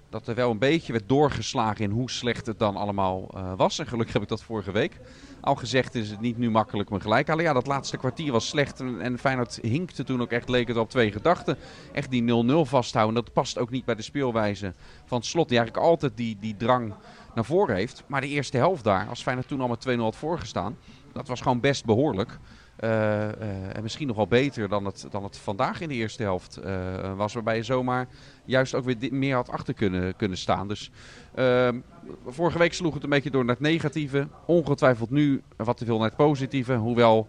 dat 0.10 0.28
er 0.28 0.36
wel 0.36 0.52
een 0.52 0.58
beetje 0.58 0.92
werd 0.92 1.10
doorgeslagen 1.10 1.84
in 1.84 1.92
hoe 1.92 2.10
slecht 2.10 2.46
het 2.46 2.60
dan 2.60 2.76
allemaal 2.76 3.30
was. 3.56 3.80
En 3.80 3.88
gelukkig 3.88 4.14
heb 4.14 4.24
ik 4.24 4.30
dat 4.30 4.44
vorige 4.44 4.72
week 4.72 5.00
al 5.42 5.56
gezegd, 5.56 5.96
is 5.96 6.10
het 6.10 6.20
niet 6.20 6.38
nu 6.38 6.50
makkelijk 6.50 6.90
me 6.90 7.00
gelijk. 7.00 7.40
Ja, 7.40 7.54
dat 7.54 7.68
laatste 7.68 7.98
kwartier 7.98 8.32
was 8.32 8.48
slecht 8.48 8.80
en, 8.80 9.02
en 9.02 9.20
Feyenoord 9.20 9.60
hinkte 9.62 10.04
toen 10.04 10.22
ook 10.22 10.32
echt, 10.32 10.50
leek 10.50 10.68
het 10.68 10.78
op 10.78 10.90
twee 10.90 11.12
gedachten. 11.12 11.58
Echt 11.92 12.12
die 12.12 12.44
0-0 12.66 12.70
vasthouden, 12.70 13.16
dat 13.16 13.34
past 13.34 13.58
ook 13.58 13.70
niet 13.70 13.86
bij 13.86 13.96
de 13.96 14.02
speelwijze 14.02 14.74
van 15.06 15.24
Slot. 15.24 15.50
Die 15.50 15.58
eigenlijk 15.58 15.88
altijd 15.88 16.18
die, 16.18 16.38
die 16.40 16.58
drang 16.58 16.94
naar 17.36 17.46
voren 17.46 17.76
heeft. 17.76 18.04
Maar 18.08 18.22
de 18.22 18.28
eerste 18.28 18.58
helft 18.58 18.84
daar, 18.84 19.08
als 19.08 19.22
Feyenoord 19.22 19.48
toen 19.48 19.62
al 19.62 19.68
met 19.68 19.88
2-0 19.90 19.96
had 19.98 20.16
voorgestaan, 20.16 20.78
dat 21.14 21.28
was 21.28 21.42
gewoon 21.42 21.60
best 21.60 21.86
behoorlijk. 21.86 22.38
en 22.76 23.82
misschien 23.82 24.08
nog 24.08 24.16
wel 24.16 24.28
beter 24.28 24.70
dan 24.70 24.86
het, 24.86 25.08
dan 25.10 25.24
het 25.24 25.38
vandaag 25.38 25.82
in 25.82 25.90
de 25.90 25.96
eerste 25.96 26.24
helft 26.24 26.60
was. 27.16 27.34
Waarbij 27.34 27.56
je 27.56 27.64
zomaar 27.64 28.08
juist 28.46 28.76
ook 28.76 28.84
weer 28.84 28.98
meer 29.12 29.36
had 29.36 29.50
achter 29.50 29.74
kunnen, 29.74 30.16
kunnen 30.16 30.38
staan. 30.38 30.68
Dus 30.68 30.92
ehm, 31.36 31.80
vorige 32.28 32.58
week 32.58 32.74
sloeg 32.74 32.94
het 32.94 33.04
een 33.04 33.10
beetje 33.10 33.32
door 33.32 33.46
naar 33.46 33.56
het 33.56 33.64
negatieve. 33.64 34.28
Ongetwijfeld 34.46 35.10
nu 35.10 35.42
wat 35.56 35.78
te 35.78 35.86
veel 35.86 35.98
naar 35.98 36.08
het 36.08 36.16
positieve. 36.16 36.74
Hoewel 36.74 37.28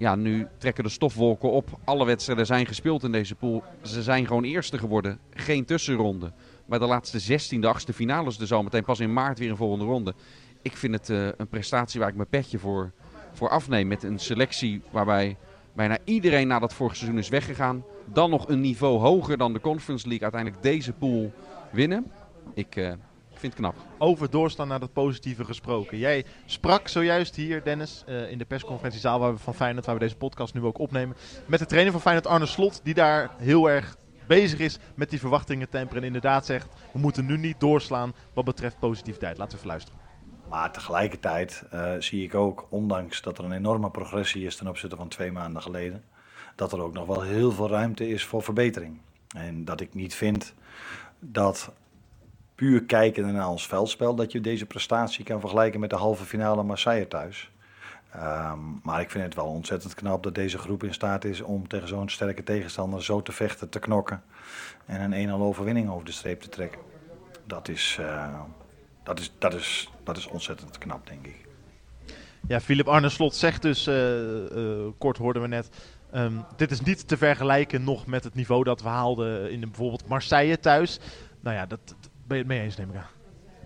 ja, 0.00 0.14
nu 0.14 0.46
trekken 0.58 0.84
de 0.84 0.90
stofwolken 0.90 1.50
op. 1.50 1.78
Alle 1.84 2.04
wedstrijden 2.04 2.46
zijn 2.46 2.66
gespeeld 2.66 3.02
in 3.02 3.12
deze 3.12 3.34
pool. 3.34 3.62
Ze 3.82 4.02
zijn 4.02 4.26
gewoon 4.26 4.44
eerste 4.44 4.78
geworden. 4.78 5.18
Geen 5.34 5.64
tussenronde. 5.64 6.32
Maar 6.70 6.78
de 6.78 6.86
laatste 6.86 7.40
16e, 7.40 7.60
achtste 7.60 7.92
finales 7.92 8.36
dus 8.36 8.52
al 8.52 8.62
meteen 8.62 8.84
pas 8.84 9.00
in 9.00 9.12
maart 9.12 9.38
weer 9.38 9.50
een 9.50 9.56
volgende 9.56 9.84
ronde. 9.84 10.14
Ik 10.62 10.76
vind 10.76 10.94
het 10.94 11.08
uh, 11.08 11.28
een 11.36 11.48
prestatie 11.48 12.00
waar 12.00 12.08
ik 12.08 12.14
mijn 12.14 12.28
petje 12.28 12.58
voor, 12.58 12.92
voor 13.32 13.48
afneem. 13.48 13.88
Met 13.88 14.02
een 14.02 14.18
selectie 14.18 14.82
waarbij 14.90 15.36
bijna 15.72 15.98
iedereen 16.04 16.48
na 16.48 16.58
dat 16.58 16.74
vorige 16.74 16.96
seizoen 16.96 17.18
is 17.18 17.28
weggegaan. 17.28 17.84
Dan 18.04 18.30
nog 18.30 18.48
een 18.48 18.60
niveau 18.60 18.98
hoger 18.98 19.36
dan 19.36 19.52
de 19.52 19.60
Conference 19.60 20.06
League. 20.08 20.22
Uiteindelijk 20.22 20.62
deze 20.62 20.92
pool 20.92 21.32
winnen. 21.70 22.10
Ik, 22.54 22.76
uh, 22.76 22.92
vind 23.40 23.52
het 23.52 23.54
knap. 23.54 23.74
Over 23.98 24.30
doorstaan 24.30 24.68
naar 24.68 24.80
dat 24.80 24.92
positieve 24.92 25.44
gesproken. 25.44 25.98
Jij 25.98 26.24
sprak 26.46 26.88
zojuist 26.88 27.36
hier, 27.36 27.62
Dennis, 27.62 28.04
uh, 28.08 28.30
in 28.30 28.38
de 28.38 28.44
persconferentiezaal 28.44 29.18
waar 29.18 29.32
we 29.32 29.38
van 29.38 29.54
Feyenoord, 29.54 29.86
waar 29.86 29.94
we 29.94 30.00
deze 30.00 30.16
podcast 30.16 30.54
nu 30.54 30.62
ook 30.62 30.78
opnemen, 30.78 31.16
met 31.46 31.58
de 31.58 31.66
trainer 31.66 31.92
van 31.92 32.00
Feyenoord, 32.00 32.26
Arne 32.26 32.46
Slot, 32.46 32.80
die 32.84 32.94
daar 32.94 33.30
heel 33.38 33.70
erg 33.70 33.96
bezig 34.36 34.58
is 34.58 34.78
met 34.94 35.10
die 35.10 35.18
verwachtingen 35.18 35.68
temperen. 35.68 36.00
En 36.00 36.06
inderdaad 36.06 36.46
zegt, 36.46 36.68
we 36.92 36.98
moeten 36.98 37.26
nu 37.26 37.36
niet 37.36 37.60
doorslaan 37.60 38.14
wat 38.34 38.44
betreft 38.44 38.78
positiviteit. 38.78 39.38
Laten 39.38 39.52
we 39.52 39.56
even 39.56 39.68
luisteren. 39.68 40.00
Maar 40.48 40.72
tegelijkertijd 40.72 41.64
uh, 41.74 41.92
zie 41.98 42.24
ik 42.24 42.34
ook, 42.34 42.66
ondanks 42.68 43.22
dat 43.22 43.38
er 43.38 43.44
een 43.44 43.52
enorme 43.52 43.90
progressie 43.90 44.46
is 44.46 44.56
ten 44.56 44.68
opzichte 44.68 44.96
van 44.96 45.08
twee 45.08 45.32
maanden 45.32 45.62
geleden, 45.62 46.04
dat 46.54 46.72
er 46.72 46.80
ook 46.80 46.92
nog 46.92 47.06
wel 47.06 47.22
heel 47.22 47.52
veel 47.52 47.68
ruimte 47.68 48.08
is 48.08 48.24
voor 48.24 48.42
verbetering. 48.42 49.00
En 49.36 49.64
dat 49.64 49.80
ik 49.80 49.94
niet 49.94 50.14
vind 50.14 50.54
dat 51.18 51.72
puur 52.54 52.84
kijken 52.84 53.32
naar 53.32 53.48
ons 53.48 53.66
veldspel, 53.66 54.14
dat 54.14 54.32
je 54.32 54.40
deze 54.40 54.66
prestatie 54.66 55.24
kan 55.24 55.40
vergelijken 55.40 55.80
met 55.80 55.90
de 55.90 55.96
halve 55.96 56.24
finale 56.24 56.62
Marseille 56.62 57.08
thuis. 57.08 57.50
Um, 58.16 58.80
maar 58.82 59.00
ik 59.00 59.10
vind 59.10 59.24
het 59.24 59.34
wel 59.34 59.46
ontzettend 59.46 59.94
knap 59.94 60.22
dat 60.22 60.34
deze 60.34 60.58
groep 60.58 60.84
in 60.84 60.94
staat 60.94 61.24
is 61.24 61.40
om 61.40 61.68
tegen 61.68 61.88
zo'n 61.88 62.08
sterke 62.08 62.42
tegenstander 62.42 63.04
zo 63.04 63.22
te 63.22 63.32
vechten, 63.32 63.68
te 63.68 63.78
knokken 63.78 64.22
en 64.86 65.12
een 65.12 65.28
1-0 65.28 65.32
overwinning 65.32 65.90
over 65.90 66.04
de 66.04 66.12
streep 66.12 66.40
te 66.40 66.48
trekken. 66.48 66.80
Dat 67.44 67.68
is, 67.68 67.96
uh, 68.00 68.40
dat, 69.02 69.18
is, 69.18 69.32
dat, 69.38 69.54
is, 69.54 69.90
dat 70.04 70.16
is 70.16 70.26
ontzettend 70.26 70.78
knap, 70.78 71.06
denk 71.06 71.26
ik. 71.26 71.48
Ja, 72.48 72.60
Philip 72.60 72.88
Arne 72.88 73.08
Slot 73.08 73.34
zegt 73.34 73.62
dus, 73.62 73.88
uh, 73.88 74.24
uh, 74.56 74.86
kort 74.98 75.16
hoorden 75.16 75.42
we 75.42 75.48
net, 75.48 75.68
um, 76.14 76.44
dit 76.56 76.70
is 76.70 76.80
niet 76.80 77.08
te 77.08 77.16
vergelijken 77.16 77.84
nog 77.84 78.06
met 78.06 78.24
het 78.24 78.34
niveau 78.34 78.64
dat 78.64 78.82
we 78.82 78.88
haalden 78.88 79.50
in 79.50 79.60
bijvoorbeeld 79.60 80.08
Marseille 80.08 80.58
thuis. 80.58 81.00
Nou 81.40 81.56
ja, 81.56 81.66
dat, 81.66 81.80
ben 82.26 82.36
je 82.36 82.42
het 82.42 82.46
mee 82.46 82.60
eens, 82.60 82.76
neem 82.76 82.90
ik 82.90 82.96
aan. 82.96 83.19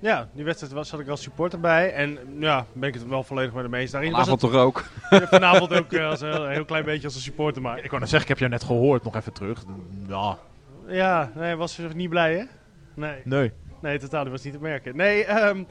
Ja, 0.04 0.28
die 0.32 0.44
wedstrijd 0.44 0.72
was, 0.72 0.88
zat 0.88 1.00
ik 1.00 1.08
als 1.08 1.22
supporter 1.22 1.60
bij. 1.60 1.92
En 1.92 2.18
ja, 2.38 2.66
ben 2.72 2.88
ik 2.88 2.94
het 2.94 3.08
wel 3.08 3.22
volledig 3.22 3.52
met 3.52 3.70
de 3.70 3.76
eens. 3.76 3.90
Daarin 3.90 4.10
vanavond 4.10 4.40
toch 4.40 4.54
ook? 4.54 4.84
Vanavond 5.10 5.72
ook 5.72 5.92
uh, 5.92 6.08
als 6.08 6.20
een 6.20 6.50
heel, 6.50 6.64
klein 6.64 6.84
beetje 6.84 7.06
als 7.06 7.14
een 7.14 7.20
supporter. 7.20 7.62
Maar 7.62 7.78
ik 7.78 7.90
wou 7.90 8.00
net 8.00 8.10
zeggen, 8.10 8.20
ik 8.20 8.28
heb 8.28 8.38
jou 8.38 8.50
net 8.50 8.64
gehoord, 8.64 9.04
nog 9.04 9.16
even 9.16 9.32
terug. 9.32 9.64
Ja, 10.08 10.38
ja 10.86 11.32
nee, 11.34 11.56
was 11.56 11.78
niet 11.94 12.08
blij 12.08 12.34
hè? 12.34 12.44
Nee. 12.94 13.20
Nee. 13.24 13.52
Nee, 13.80 13.98
totaal, 13.98 14.22
dat 14.22 14.32
was 14.32 14.42
niet 14.42 14.52
te 14.52 14.60
merken. 14.60 14.96
Nee, 14.96 15.30
um, 15.30 15.66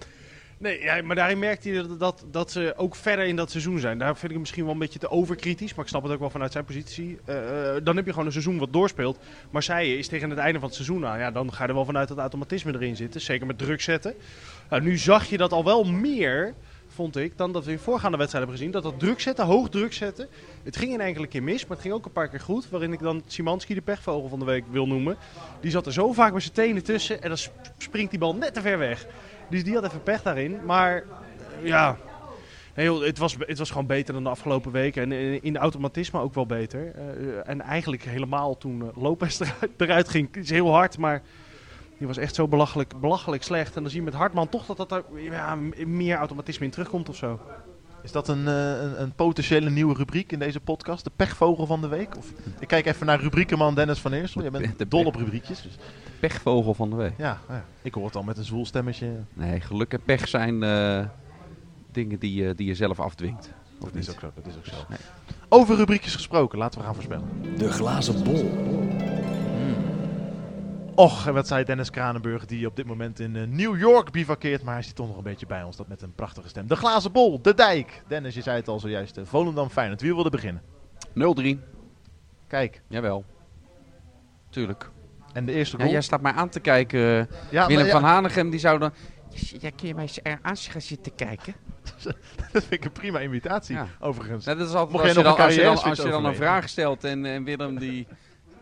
Nee, 0.58 0.82
ja, 0.82 1.02
maar 1.02 1.16
daarin 1.16 1.40
merkt 1.40 1.64
hij 1.64 1.74
dat, 1.74 2.00
dat, 2.00 2.26
dat, 2.32 2.52
ze 2.52 2.74
ook 2.78 2.96
verder 2.96 3.26
in 3.26 3.36
dat 3.36 3.52
seizoen 3.52 3.80
zijn. 3.80 3.98
Daar 3.98 4.14
vind 4.14 4.24
ik 4.24 4.30
hem 4.30 4.40
misschien 4.40 4.64
wel 4.64 4.74
een 4.74 4.80
beetje 4.80 5.00
te 5.00 5.10
overkritisch. 5.10 5.74
Maar 5.74 5.84
ik 5.84 5.90
snap 5.90 6.04
het 6.04 6.12
ook 6.12 6.20
wel 6.20 6.30
vanuit 6.30 6.52
zijn 6.52 6.66
positie. 6.66 7.20
Uh, 7.30 7.36
dan 7.84 7.96
heb 7.96 8.06
je 8.06 8.12
gewoon 8.12 8.26
een 8.26 8.32
seizoen 8.32 8.58
wat 8.58 8.74
doorspeelt. 8.74 9.20
Marseille 9.50 9.98
is 9.98 10.08
tegen 10.08 10.30
het 10.30 10.40
einde 10.40 10.60
van 10.60 10.68
het 10.68 10.78
seizoen 10.78 11.06
aan. 11.06 11.20
Ja, 11.20 11.32
dan 11.32 11.54
ga 11.54 11.64
je 11.64 11.70
er 11.70 11.76
wel 11.76 11.86
vanuit 11.86 12.08
dat 12.08 12.18
automatisme 12.18 12.74
erin 12.74 12.96
zitten. 12.96 13.22
Zeker 13.22 13.48
met 13.48 13.58
druk 13.58 13.82
zetten. 13.82 14.14
Uh, 14.74 14.82
nu 14.82 14.98
zag 14.98 15.26
je 15.26 15.38
dat 15.38 15.52
al 15.52 15.64
wel 15.64 15.84
meer, 15.84 16.54
vond 16.88 17.18
ik, 17.18 17.38
dan 17.38 17.52
dat 17.52 17.66
we 17.66 17.72
in 17.72 17.80
voorgaande 17.80 18.18
wedstrijden 18.18 18.50
hebben 18.50 18.68
gezien. 18.68 18.84
Dat 18.84 18.92
dat 18.92 19.08
druk 19.08 19.20
zetten, 19.20 19.46
hoog 19.46 19.70
druk 19.70 19.94
zetten. 19.94 20.28
Het 20.64 20.78
ging 20.78 20.94
een 20.94 21.02
enkele 21.02 21.28
keer 21.28 21.44
mis, 21.44 21.62
maar 21.62 21.72
het 21.72 21.82
ging 21.86 21.94
ook 21.94 22.06
een 22.06 22.12
paar 22.12 22.30
keer 22.30 22.40
goed. 22.40 22.70
Waarin 22.70 22.94
ik 22.94 23.00
dan 23.00 23.24
Simanski, 23.28 23.74
de 23.74 23.82
pechvogel 23.82 24.30
van 24.30 24.40
de 24.40 24.46
week, 24.46 24.64
wil 24.72 24.88
noemen. 24.88 25.18
Die 25.62 25.72
zat 25.72 25.86
er 25.86 25.94
zo 25.94 26.14
vaak 26.14 26.34
met 26.34 26.42
zijn 26.42 26.54
tenen 26.54 26.84
tussen. 26.84 27.22
En 27.22 27.28
dan 27.28 27.38
springt 27.78 28.10
die 28.10 28.20
bal 28.20 28.36
net 28.36 28.54
te 28.54 28.62
ver 28.62 28.78
weg. 28.78 29.08
Dus 29.50 29.64
die 29.64 29.74
had 29.74 29.84
even 29.84 30.04
pech 30.04 30.22
daarin. 30.22 30.60
Maar 30.66 30.96
eh, 30.96 31.68
ja, 31.68 31.98
nee, 32.76 33.04
het, 33.04 33.18
was, 33.18 33.36
het 33.40 33.58
was 33.58 33.70
gewoon 33.70 33.86
beter 33.86 34.14
dan 34.14 34.24
de 34.24 34.30
afgelopen 34.30 34.72
weken. 34.72 35.04
En 35.04 35.12
eh, 35.12 35.44
in 35.44 35.54
de 35.54 35.60
automatisme 35.60 36.20
ook 36.20 36.34
wel 36.34 36.46
beter. 36.46 36.94
Uh, 36.96 37.50
en 37.50 37.62
eigenlijk 37.62 38.04
helemaal 38.04 38.58
toen 38.58 38.92
Lopez 38.96 39.40
eruit, 39.42 39.72
eruit 39.78 40.10
ging. 40.10 40.28
Het 40.32 40.44
is 40.44 40.50
heel 40.50 40.72
hard, 40.72 40.98
maar 40.98 41.22
die 41.98 42.08
was 42.08 42.18
echt 42.18 42.36
zo 42.36 42.48
belachelijk, 42.48 43.00
belachelijk 43.00 43.44
slecht. 43.44 43.76
En 43.76 43.82
dan 43.82 43.92
zie 43.92 44.00
je 44.00 44.06
met 44.06 44.14
Hartman 44.14 44.50
toch 44.50 44.66
dat, 44.66 44.78
dat 44.78 44.92
er 44.92 45.04
ja, 45.16 45.58
meer 45.86 46.18
automatisme 46.18 46.66
in 46.66 46.72
terugkomt 46.72 47.10
of 47.10 47.16
zo. 47.16 47.40
Is 48.04 48.12
dat 48.12 48.28
een, 48.28 48.48
een, 48.48 49.02
een, 49.02 49.14
potentiële 49.14 49.70
nieuwe 49.70 49.94
rubriek 49.94 50.32
in 50.32 50.40
deze 50.40 50.60
podcast? 50.60 51.04
De 51.04 51.12
pechvogel 51.16 51.66
van 51.66 51.82
de 51.82 51.88
week? 51.88 52.18
Of, 52.18 52.32
ik 52.60 52.68
kijk 52.68 52.86
even 52.86 53.06
naar 53.06 53.20
rubriekenman 53.20 53.76
Dennis 53.76 54.00
van 54.00 54.14
Eersel. 54.14 54.44
Je 54.44 54.52
bent 54.52 54.78
de 54.78 54.88
dol 54.88 55.06
op 55.06 55.16
rubriekjes. 55.16 55.62
Dus 55.62 55.78
pechvogel 56.20 56.74
van 56.74 56.90
de 56.90 56.96
week. 56.96 57.14
Ja, 57.18 57.40
ja, 57.50 57.66
ik 57.82 57.94
hoor 57.94 58.06
het 58.06 58.16
al 58.16 58.24
met 58.24 58.38
een 58.38 58.44
zwoel 58.44 58.66
stemmetje. 58.66 59.12
Nee, 59.34 59.62
geluk 59.62 59.94
en 59.94 60.02
pech 60.06 60.28
zijn 60.28 60.64
uh, 60.64 61.06
dingen 61.92 62.20
die, 62.20 62.44
uh, 62.44 62.52
die 62.56 62.68
je 62.68 62.76
zelf 62.76 63.00
afdwingt. 63.00 63.50
Of 63.80 63.92
dat, 63.92 63.96
is 63.96 64.10
ook 64.10 64.20
zo, 64.20 64.32
dat 64.36 64.48
is 64.48 64.58
ook 64.58 64.66
zo. 64.66 64.76
Nee. 64.90 65.00
Over 65.50 65.76
rubriekjes 65.76 66.16
gesproken, 66.16 66.58
laten 66.58 66.80
we 66.80 66.86
gaan 66.86 66.94
voorspellen. 66.94 67.28
De 67.58 67.72
glazen 67.72 68.24
bol. 68.24 68.52
Och, 70.96 71.28
en 71.28 71.34
wat 71.34 71.48
zei 71.48 71.64
Dennis 71.64 71.90
Kranenburg, 71.90 72.46
die 72.46 72.68
op 72.68 72.76
dit 72.76 72.86
moment 72.86 73.20
in 73.20 73.36
uh, 73.36 73.48
New 73.48 73.80
York 73.80 74.12
bivakkeert. 74.12 74.64
Maar 74.64 74.74
hij 74.74 74.84
zit 74.84 74.96
toch 74.96 75.08
nog 75.08 75.18
een 75.18 75.24
beetje 75.24 75.46
bij 75.46 75.64
ons, 75.64 75.76
dat 75.76 75.88
met 75.88 76.02
een 76.02 76.14
prachtige 76.14 76.48
stem. 76.48 76.68
De 76.68 76.76
glazen 76.76 77.12
bol, 77.12 77.42
de 77.42 77.54
dijk. 77.54 78.04
Dennis, 78.08 78.36
je 78.36 78.42
zei 78.42 78.56
het 78.56 78.68
al 78.68 78.80
zojuist. 78.80 79.20
Volendam 79.24 79.70
Feyenoord, 79.70 80.02
wie 80.02 80.14
wilde 80.14 80.30
beginnen? 80.30 80.62
0-3. 81.10 81.58
Kijk. 82.48 82.82
Jawel. 82.88 83.26
Tuurlijk. 84.50 84.90
En 85.34 85.46
de 85.46 85.52
eerste 85.52 85.76
goal? 85.76 85.88
Ja, 85.88 85.94
jij 85.94 86.02
staat 86.02 86.22
mij 86.22 86.32
aan 86.32 86.50
te 86.50 86.60
kijken. 86.60 87.30
Ja, 87.50 87.68
Willem 87.68 87.88
van 87.88 88.04
Hanegem 88.04 88.50
die 88.50 88.60
zou 88.60 88.80
dan... 88.80 88.94
Ja, 89.60 89.70
kun 89.76 89.88
je 89.88 89.94
mij 89.94 90.04
eens 90.04 90.24
aan 90.24 90.58
gaan 90.58 90.82
zitten 90.82 91.16
kijken? 91.16 91.54
dat 92.52 92.64
vind 92.64 92.72
ik 92.72 92.86
een 92.86 92.92
prima 92.92 93.20
invitatie, 93.20 93.78
overigens. 94.00 94.46
dat 94.46 94.60
is 94.60 94.74
altijd 94.74 95.02
als, 95.02 95.14
je 95.14 95.24
dan, 95.24 95.38
als, 95.38 95.56
je 95.56 95.62
dan, 95.62 95.84
als 95.84 96.02
je 96.02 96.10
dan 96.10 96.26
een 96.26 96.36
vraag 96.36 96.70
stelt 96.70 97.04
en, 97.04 97.26
en 97.26 97.44
Willem 97.44 97.80
die, 97.80 98.08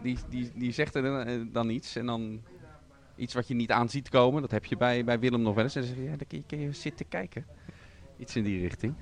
die, 0.02 0.18
die, 0.30 0.52
die 0.56 0.72
zegt 0.72 0.96
er 0.96 1.28
eh, 1.28 1.42
dan 1.52 1.70
iets 1.70 1.96
en 1.96 2.06
dan 2.06 2.42
iets 3.16 3.34
wat 3.34 3.48
je 3.48 3.54
niet 3.54 3.72
aan 3.72 3.90
ziet 3.90 4.10
komen. 4.10 4.42
Dat 4.42 4.52
heb 4.52 4.66
je 4.66 4.78
bij, 4.78 5.04
bij 5.04 5.20
Willem 5.20 5.42
nog 5.42 5.56
wel 5.56 5.64
eens. 5.64 5.76
En 5.76 5.82
dan 5.82 5.90
zeg 5.90 6.00
je, 6.00 6.04
ja, 6.04 6.16
dan 6.16 6.28
kun 6.28 6.38
je, 6.38 6.44
kun 6.48 6.60
je 6.60 6.72
zitten 6.72 7.08
kijken. 7.08 7.46
Iets 8.18 8.36
in 8.36 8.44
die 8.44 8.62
richting. 8.62 8.94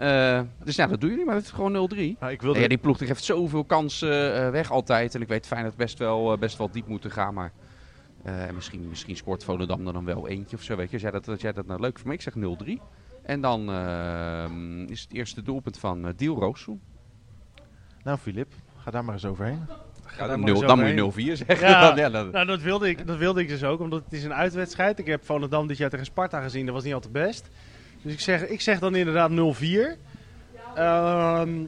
Uh, 0.00 0.40
dus 0.64 0.76
ja, 0.76 0.86
dat 0.86 1.00
doen 1.00 1.10
jullie, 1.10 1.24
maar 1.24 1.34
het 1.34 1.44
is 1.44 1.50
gewoon 1.50 1.90
0-3. 1.94 1.96
Nou, 2.20 2.32
ik 2.32 2.42
wilde... 2.42 2.60
ja, 2.60 2.68
die 2.68 2.78
ploeg 2.78 2.98
heeft 2.98 3.24
zoveel 3.24 3.64
kansen 3.64 4.36
uh, 4.44 4.50
weg 4.50 4.70
altijd. 4.70 5.14
En 5.14 5.20
ik 5.20 5.28
weet 5.28 5.46
fijn 5.46 5.64
dat 5.64 5.76
best 5.76 5.98
wel, 5.98 6.32
uh, 6.32 6.38
best 6.38 6.58
wel 6.58 6.70
diep 6.70 6.86
moeten 6.86 7.10
gaan. 7.10 7.34
Maar 7.34 7.52
misschien, 8.54 8.88
misschien 8.88 9.16
scoort 9.16 9.44
Volendam 9.44 9.86
er 9.86 9.92
dan 9.92 10.04
wel 10.04 10.28
eentje 10.28 10.56
of 10.56 10.62
zo. 10.62 10.76
Weet 10.76 10.86
je. 10.86 10.92
Als 10.92 11.02
jij 11.02 11.10
dat, 11.10 11.28
als 11.28 11.40
jij 11.40 11.52
dat 11.52 11.66
nou 11.66 11.80
leuk 11.80 11.98
voor 11.98 12.12
Ik 12.12 12.22
zeg 12.22 12.34
0-3. 12.34 12.38
En 13.22 13.40
dan 13.40 13.70
is 14.88 15.00
het 15.00 15.12
eerste 15.12 15.42
doelpunt 15.42 15.78
van 15.78 16.12
Diel 16.16 16.38
Roosu. 16.38 16.78
Nou, 18.04 18.18
Filip, 18.18 18.52
ga 18.76 18.90
daar 18.90 19.04
maar 19.04 19.14
eens 19.14 19.24
overheen. 19.24 19.66
Ja, 20.18 20.26
dan, 20.26 20.40
nul, 20.40 20.60
dan 20.60 20.96
moet 20.96 21.14
je 21.14 21.34
0-4 21.34 21.44
zeggen. 21.46 21.68
Ja. 21.68 22.08
Nou, 22.08 22.46
dat 22.46 22.60
wilde, 22.60 22.88
ik, 22.88 23.06
dat 23.06 23.16
wilde 23.16 23.40
ik 23.40 23.48
dus 23.48 23.64
ook, 23.64 23.80
omdat 23.80 24.04
het 24.04 24.12
is 24.12 24.24
een 24.24 24.34
uitwedstrijd. 24.34 24.98
Ik 24.98 25.06
heb 25.06 25.24
Volendam 25.24 25.66
dit 25.66 25.76
jaar 25.76 25.90
tegen 25.90 26.04
Sparta 26.04 26.40
gezien, 26.40 26.66
dat 26.66 26.74
was 26.74 26.84
niet 26.84 26.94
altijd 26.94 27.12
best. 27.12 27.48
Dus 28.02 28.12
ik 28.12 28.20
zeg, 28.20 28.46
ik 28.46 28.60
zeg 28.60 28.78
dan 28.78 28.94
inderdaad 28.94 29.30
0-4. 29.30 29.34
Um, 29.34 29.96
ehm, 30.74 31.60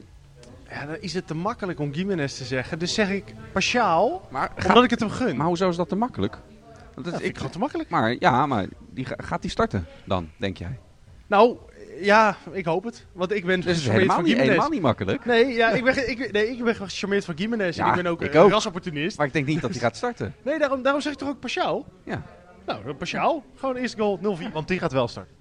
ja, 0.69 0.85
dan 0.85 0.97
is 0.99 1.13
het 1.13 1.27
te 1.27 1.35
makkelijk 1.35 1.79
om 1.79 1.93
Gimenez 1.93 2.37
te 2.37 2.43
zeggen. 2.43 2.79
Dus 2.79 2.93
zeg 2.93 3.09
ik 3.09 3.33
Paschaal, 3.51 4.27
maar 4.29 4.51
omdat 4.67 4.83
ik 4.83 4.89
het 4.89 4.99
hem 4.99 5.09
gun. 5.09 5.37
Maar 5.37 5.47
hoezo 5.47 5.69
is 5.69 5.75
dat 5.75 5.89
te 5.89 5.95
makkelijk? 5.95 6.37
Dat 6.95 7.13
is, 7.13 7.19
ik 7.19 7.35
gewoon 7.35 7.51
te 7.51 7.59
makkelijk. 7.59 7.89
Maar 7.89 8.15
ja, 8.19 8.45
maar 8.45 8.67
die, 8.89 9.07
gaat 9.17 9.41
die 9.41 9.51
starten 9.51 9.85
dan, 10.05 10.29
denk 10.37 10.57
jij? 10.57 10.79
Nou, 11.27 11.57
ja, 11.99 12.37
ik 12.51 12.65
hoop 12.65 12.83
het. 12.83 13.05
Want 13.11 13.31
ik 13.31 13.45
ben 13.45 13.61
dus 13.61 13.77
is 13.77 13.87
helemaal 13.87 14.15
van 14.15 14.25
niet, 14.25 14.37
helemaal 14.37 14.69
niet 14.69 14.81
makkelijk. 14.81 15.25
Nee, 15.25 15.47
ja, 15.47 15.69
ik 15.69 15.83
ben, 15.83 16.09
ik, 16.09 16.31
nee, 16.31 16.49
ik 16.49 16.63
ben 16.63 16.75
gecharmeerd 16.75 17.25
van 17.25 17.37
Gimenez. 17.37 17.77
Ja, 17.77 17.83
en 17.83 17.89
ik 17.89 18.03
ben 18.03 18.11
ook 18.11 18.21
een 18.21 18.49
rasopportunist. 18.49 19.17
Maar 19.17 19.27
ik 19.27 19.33
denk 19.33 19.45
niet 19.45 19.61
dat 19.61 19.71
hij 19.71 19.79
gaat 19.79 19.95
starten. 19.95 20.35
Nee, 20.43 20.59
daarom, 20.59 20.81
daarom 20.81 21.01
zeg 21.01 21.13
ik 21.13 21.17
toch 21.17 21.29
ook 21.29 21.39
Paschaal? 21.39 21.85
Ja. 22.03 22.23
Nou, 22.65 22.93
Paschaal. 22.93 23.43
Gewoon 23.55 23.75
eerste 23.75 23.97
goal 23.97 24.19
0-4. 24.19 24.51
Want 24.53 24.67
die 24.67 24.79
gaat 24.79 24.91
wel 24.91 25.07
starten. 25.07 25.39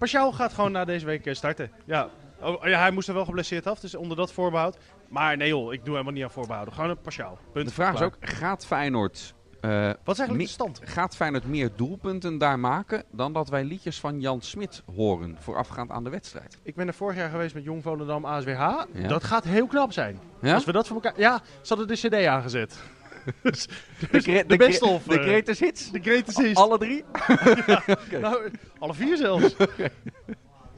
Pashao 0.00 0.32
gaat 0.32 0.52
gewoon 0.52 0.72
na 0.72 0.84
deze 0.84 1.06
week 1.06 1.26
eh, 1.26 1.34
starten. 1.34 1.70
Ja. 1.84 2.08
Oh, 2.40 2.66
ja, 2.66 2.80
hij 2.80 2.90
moest 2.90 3.08
er 3.08 3.14
wel 3.14 3.24
geblesseerd 3.24 3.66
af, 3.66 3.80
dus 3.80 3.94
onder 3.94 4.16
dat 4.16 4.32
voorbehoud. 4.32 4.76
Maar 5.08 5.36
nee 5.36 5.48
joh, 5.48 5.72
ik 5.72 5.84
doe 5.84 5.92
helemaal 5.92 6.12
niet 6.12 6.22
aan 6.22 6.30
voorbehouden. 6.30 6.74
Gewoon 6.74 6.90
een 6.90 7.00
Pashao. 7.00 7.38
De 7.52 7.70
vraag 7.70 7.94
is 7.94 8.00
ook, 8.00 8.16
gaat 8.20 8.66
Feyenoord 8.66 9.34
Wat 9.60 10.14
is 10.14 10.18
eigenlijk 10.18 10.38
de 10.38 10.46
stand? 10.46 10.80
Gaat 10.84 11.16
Feyenoord 11.16 11.46
meer 11.46 11.70
doelpunten 11.76 12.38
daar 12.38 12.58
maken 12.58 13.04
dan 13.10 13.32
dat 13.32 13.48
wij 13.48 13.64
liedjes 13.64 14.00
van 14.00 14.20
Jan 14.20 14.40
Smit 14.40 14.82
horen 14.94 15.36
voorafgaand 15.40 15.90
aan 15.90 16.04
de 16.04 16.10
wedstrijd? 16.10 16.58
Ik 16.62 16.74
ben 16.74 16.86
er 16.86 16.94
vorig 16.94 17.16
jaar 17.16 17.30
geweest 17.30 17.54
met 17.54 17.64
Jong 17.64 17.82
Volendam 17.82 18.24
ASWH. 18.24 18.82
Dat 19.08 19.24
gaat 19.24 19.44
heel 19.44 19.66
knap 19.66 19.92
zijn. 19.92 20.18
Ja? 20.40 20.54
Als 20.54 20.64
we 20.64 20.72
dat 20.72 20.86
voor 20.86 20.96
elkaar... 20.96 21.20
Ja, 21.20 21.40
ze 21.60 21.74
hadden 21.74 21.88
de 21.88 22.08
cd 22.08 22.26
aangezet. 22.26 22.78
dus, 23.42 23.66
de, 24.10 24.22
de, 24.22 24.44
de, 24.46 24.56
best 24.56 24.82
of, 24.82 25.02
de 25.02 25.22
greatest 25.22 25.60
hits? 25.60 25.90
De 25.90 26.00
greatest 26.00 26.38
hits. 26.38 26.60
Alle 26.60 26.78
drie? 26.78 27.04
ja, 27.66 27.82
nou, 28.20 28.50
alle 28.78 28.94
vier 28.94 29.16
zelfs. 29.16 29.56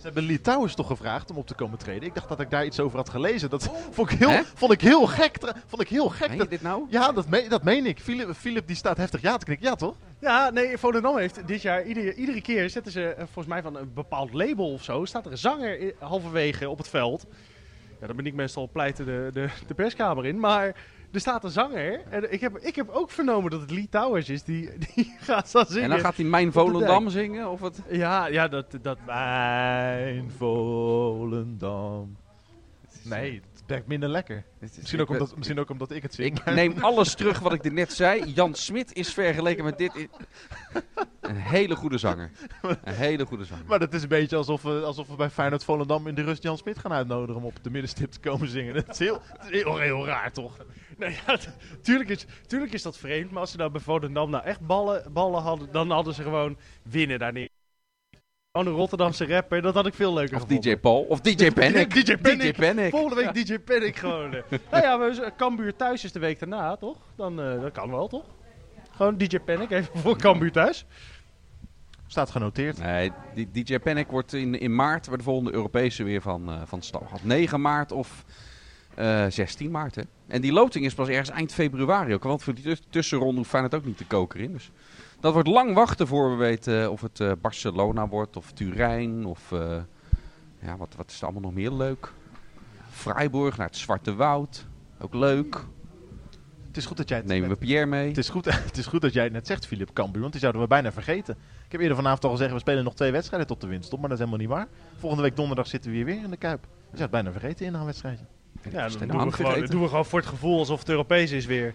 Ze 0.03 0.09
hebben 0.09 0.27
Lee 0.27 0.41
Towers 0.41 0.75
toch 0.75 0.87
gevraagd 0.87 1.31
om 1.31 1.37
op 1.37 1.47
te 1.47 1.55
komen 1.55 1.79
treden. 1.79 2.03
Ik 2.09 2.15
dacht 2.15 2.29
dat 2.29 2.41
ik 2.41 2.51
daar 2.51 2.65
iets 2.65 2.81
over 2.81 2.97
had 2.97 3.09
gelezen. 3.09 3.51
Dat 3.51 3.71
vond, 3.91 4.11
ik 4.11 4.19
heel, 4.19 4.43
vond 4.55 4.73
ik 4.73 4.81
heel 4.81 5.07
gek. 5.07 5.39
Vond 5.67 5.83
ik 5.83 5.89
heel 5.89 6.09
gek. 6.09 6.29
Meen 6.29 6.39
je 6.39 6.49
dit 6.49 6.63
nou? 6.63 6.87
Ja, 6.89 7.13
dat, 7.13 7.29
me, 7.29 7.49
dat 7.49 7.63
meen 7.63 7.87
ik. 7.87 8.01
Philip, 8.01 8.35
Philip 8.35 8.67
die 8.67 8.77
staat 8.77 8.97
heftig 8.97 9.21
ja 9.21 9.37
te 9.37 9.45
knikken. 9.45 9.67
Ja, 9.67 9.75
toch? 9.75 9.95
Ja, 10.19 10.51
nee, 10.51 10.79
Volendam 10.79 11.17
heeft 11.17 11.47
dit 11.47 11.63
jaar, 11.63 11.85
iedere, 11.85 12.15
iedere 12.15 12.41
keer 12.41 12.71
zetten 12.71 12.93
ze 12.93 13.09
eh, 13.09 13.17
volgens 13.25 13.47
mij 13.47 13.63
van 13.63 13.77
een 13.77 13.93
bepaald 13.95 14.33
label 14.33 14.73
of 14.73 14.83
zo. 14.83 15.05
Staat 15.05 15.25
er 15.25 15.31
een 15.33 15.39
zanger 15.39 15.95
halverwege 15.99 16.69
op 16.69 16.79
het 16.79 16.89
veld. 16.89 17.27
Ja, 18.01 18.07
dan 18.07 18.17
ben 18.17 18.27
ik 18.27 18.35
meestal 18.35 18.69
pleiten 18.73 19.07
de, 19.07 19.31
de, 19.33 19.49
de 19.67 19.75
perskamer 19.75 20.27
in. 20.27 20.41
Maar 20.41 20.75
er 21.13 21.21
staat 21.21 21.45
een 21.45 21.51
zanger. 21.51 22.01
En 22.11 22.33
ik 22.33 22.41
heb, 22.41 22.59
ik 22.59 22.77
heb 22.77 22.89
ook 22.89 23.11
vernomen 23.11 23.51
dat 23.51 23.61
het 23.61 23.71
Lee 23.71 23.89
Towers 23.91 24.29
is. 24.29 24.43
Die, 24.43 24.71
die 24.95 25.15
gaat 25.21 25.53
dan 25.53 25.67
zingen. 25.67 25.83
En 25.83 25.91
dan 25.91 25.99
gaat 25.99 26.17
hij 26.17 26.25
Mijn 26.25 26.53
Volendam 26.53 27.09
zingen? 27.09 27.51
Of 27.51 27.61
wat? 27.61 27.81
Ja, 27.91 28.27
ja 28.27 28.49
dat, 28.49 28.67
dat 28.83 28.99
Mijn 29.07 30.31
Volendam. 30.37 32.17
Nee, 33.05 33.43
het 33.51 33.52
werkt 33.73 33.87
minder 33.87 34.09
lekker. 34.09 34.45
Misschien 34.59 35.01
ook, 35.01 35.09
omdat, 35.09 35.37
misschien 35.37 35.59
ook 35.61 35.71
omdat 35.71 35.91
ik 35.91 36.03
het 36.03 36.15
zing. 36.15 36.39
Ik 36.39 36.55
neem 36.55 36.79
alles 36.89 37.15
terug 37.15 37.39
wat 37.39 37.53
ik 37.53 37.65
er 37.65 37.73
net 37.73 37.93
zei. 37.93 38.33
Jan 38.33 38.55
Smit 38.55 38.95
is 38.95 39.13
vergeleken 39.13 39.65
met 39.65 39.79
dit... 39.79 40.09
Een 41.21 41.37
hele 41.37 41.77
goede 41.77 41.99
zanger. 41.99 42.31
Een 42.63 42.95
hele 42.95 43.27
goede 43.27 43.45
zanger. 43.45 43.65
Maar 43.67 43.79
dat 43.79 43.95
is 43.95 44.03
een 44.03 44.09
beetje 44.09 44.37
alsof 44.37 44.63
we, 44.63 44.83
alsof 44.85 45.09
we 45.09 45.17
bij 45.17 45.31
Feyenoord 45.31 45.65
Volendam 45.65 46.07
in 46.07 46.15
de 46.15 46.23
rust 46.23 46.43
Jan 46.43 46.59
Smit 46.59 46.79
gaan 46.79 46.93
uitnodigen 46.93 47.37
om 47.37 47.45
op 47.45 47.59
de 47.63 47.71
middenstip 47.71 48.11
te 48.11 48.21
komen 48.21 48.49
zingen. 48.49 48.75
Dat 48.75 48.89
is 48.89 48.99
heel, 48.99 49.21
heel, 49.39 49.79
heel, 49.79 50.07
raar, 50.07 50.33
toch? 50.33 50.57
Nou 50.97 51.13
ja, 51.27 51.39
tuurlijk 51.83 52.11
is, 52.11 52.27
tuurlijk 52.47 52.73
is 52.73 52.83
dat 52.83 52.99
vreemd. 52.99 53.31
Maar 53.31 53.41
als 53.41 53.51
ze 53.51 53.57
nou 53.57 53.71
bij 53.71 53.81
Volendam 53.81 54.31
nou 54.31 54.45
echt 54.45 54.61
ballen, 54.61 55.13
ballen 55.13 55.43
hadden, 55.43 55.69
dan 55.73 55.91
hadden 55.91 56.15
ze 56.15 56.23
gewoon 56.23 56.57
winnen 56.83 57.19
daar 57.19 57.33
neer. 57.33 57.49
Gewoon 58.53 58.73
een 58.73 58.79
Rotterdamse 58.79 59.27
rapper, 59.27 59.63
dat 59.63 59.75
had 59.75 59.87
ik 59.87 59.95
veel 59.95 60.13
leuker 60.13 60.37
Of 60.37 60.45
DJ 60.45 60.77
Paul, 60.77 61.03
of 61.03 61.21
DJ 61.21 61.51
Panic. 61.51 61.95
DJ 61.95 62.17
Panic. 62.17 62.41
DJ 62.41 62.53
Panic. 62.53 62.91
Volgende 62.91 63.15
week 63.23 63.47
DJ 63.47 63.59
Panic 63.59 63.97
gewoon. 63.97 64.31
nou 64.71 65.13
ja, 65.15 65.33
Cambuur 65.37 65.77
thuis 65.77 66.05
is 66.05 66.13
de 66.13 66.19
week 66.19 66.39
daarna, 66.39 66.77
toch? 66.77 66.97
Dan, 67.17 67.41
uh, 67.41 67.61
dat 67.61 67.73
kan 67.73 67.91
wel, 67.91 68.09
toch? 68.09 68.25
Gewoon 68.91 69.17
DJ 69.17 69.39
Panic, 69.39 69.71
even 69.71 69.99
voor 69.99 70.17
Cambuur 70.17 70.53
thuis. 70.53 70.87
Staat 72.07 72.31
genoteerd. 72.31 72.79
Nee, 72.79 73.13
DJ 73.53 73.79
Panic 73.79 74.07
wordt 74.07 74.33
in, 74.33 74.61
in 74.61 74.75
maart 74.75 75.09
bij 75.09 75.17
de 75.17 75.23
volgende 75.23 75.53
Europese 75.53 76.03
weer 76.03 76.23
van, 76.23 76.51
uh, 76.51 76.63
van 76.65 76.83
stal 76.83 77.01
gehad. 77.01 77.25
9 77.25 77.61
maart 77.61 77.93
of 77.93 78.25
uh, 78.99 79.25
eh, 79.25 79.31
16 79.31 79.71
maart, 79.71 79.95
hè. 79.95 80.03
En 80.27 80.41
die 80.41 80.53
loting 80.53 80.85
is 80.85 80.95
pas 80.95 81.09
ergens 81.09 81.31
eind 81.31 81.53
februari 81.53 82.15
ook. 82.15 82.23
Want 82.23 82.43
voor 82.43 82.55
die 82.55 82.79
tussenronde 82.91 83.37
hoeft 83.37 83.53
het 83.53 83.75
ook 83.75 83.85
niet 83.85 83.97
te 83.97 84.07
koken 84.07 84.41
in. 84.41 84.53
Dus 84.53 84.71
dat 85.23 85.33
wordt 85.33 85.49
lang 85.49 85.75
wachten 85.75 86.07
voor 86.07 86.31
we 86.31 86.37
weten 86.37 86.91
of 86.91 87.01
het 87.01 87.21
uh, 87.21 87.33
Barcelona 87.41 88.09
wordt 88.09 88.37
of 88.37 88.53
Turijn 88.53 89.25
of... 89.25 89.51
Uh, 89.51 89.77
ja, 90.59 90.77
wat, 90.77 90.95
wat 90.97 91.11
is 91.11 91.19
er 91.19 91.25
allemaal 91.25 91.43
nog 91.43 91.53
meer 91.53 91.71
leuk? 91.71 92.13
Freiburg 92.91 93.57
naar 93.57 93.67
het 93.67 93.77
Zwarte 93.77 94.15
Woud. 94.15 94.67
Ook 95.01 95.15
leuk. 95.15 95.65
Het 96.67 96.77
is 96.77 96.87
goed 96.87 96.97
dat 96.97 97.09
jij 97.09 97.19
het 97.19 97.27
Nemen 97.27 97.49
we 97.49 97.57
Pierre 97.57 97.87
mee. 97.87 98.09
Het 98.09 98.19
is 98.19 98.29
goed, 98.29 98.45
het 98.69 98.77
is 98.77 98.87
goed 98.87 99.01
dat 99.01 99.13
jij 99.13 99.25
het 99.25 99.33
net 99.33 99.47
zegt, 99.47 99.67
Filip 99.67 99.93
Cambuur. 99.93 100.21
Want 100.21 100.33
die 100.33 100.41
zouden 100.41 100.63
we 100.63 100.69
bijna 100.69 100.93
vergeten. 100.93 101.37
Ik 101.65 101.73
heb 101.73 101.81
eerder 101.81 101.97
vanavond 101.97 102.25
al 102.25 102.31
gezegd, 102.31 102.53
we 102.53 102.59
spelen 102.59 102.85
nog 102.85 102.95
twee 102.95 103.11
wedstrijden 103.11 103.49
tot 103.49 103.61
de 103.61 103.67
winst 103.67 103.93
op. 103.93 104.01
Maar 104.01 104.09
dat 104.09 104.19
is 104.19 104.25
helemaal 104.25 104.47
niet 104.47 104.57
waar. 104.57 104.69
Volgende 104.99 105.25
week 105.25 105.37
donderdag 105.37 105.67
zitten 105.67 105.91
we 105.91 105.97
hier 105.97 106.07
weer 106.07 106.23
in 106.23 106.31
de 106.31 106.37
Kuip. 106.37 106.63
Je 106.63 106.97
zou 106.97 107.03
het 107.03 107.11
bijna 107.11 107.33
vergeten 107.33 107.67
in 107.67 107.75
een 107.75 107.85
wedstrijdje. 107.85 108.25
Ja, 108.71 108.89
dan 108.89 109.09
doen 109.09 109.25
we, 109.25 109.33
gewoon, 109.33 109.67
doen 109.67 109.83
we 109.83 109.89
gewoon 109.89 110.05
voor 110.05 110.19
het 110.19 110.29
gevoel 110.29 110.59
alsof 110.59 110.79
het 110.79 110.89
Europees 110.89 111.31
is 111.31 111.47
weer. 111.47 111.75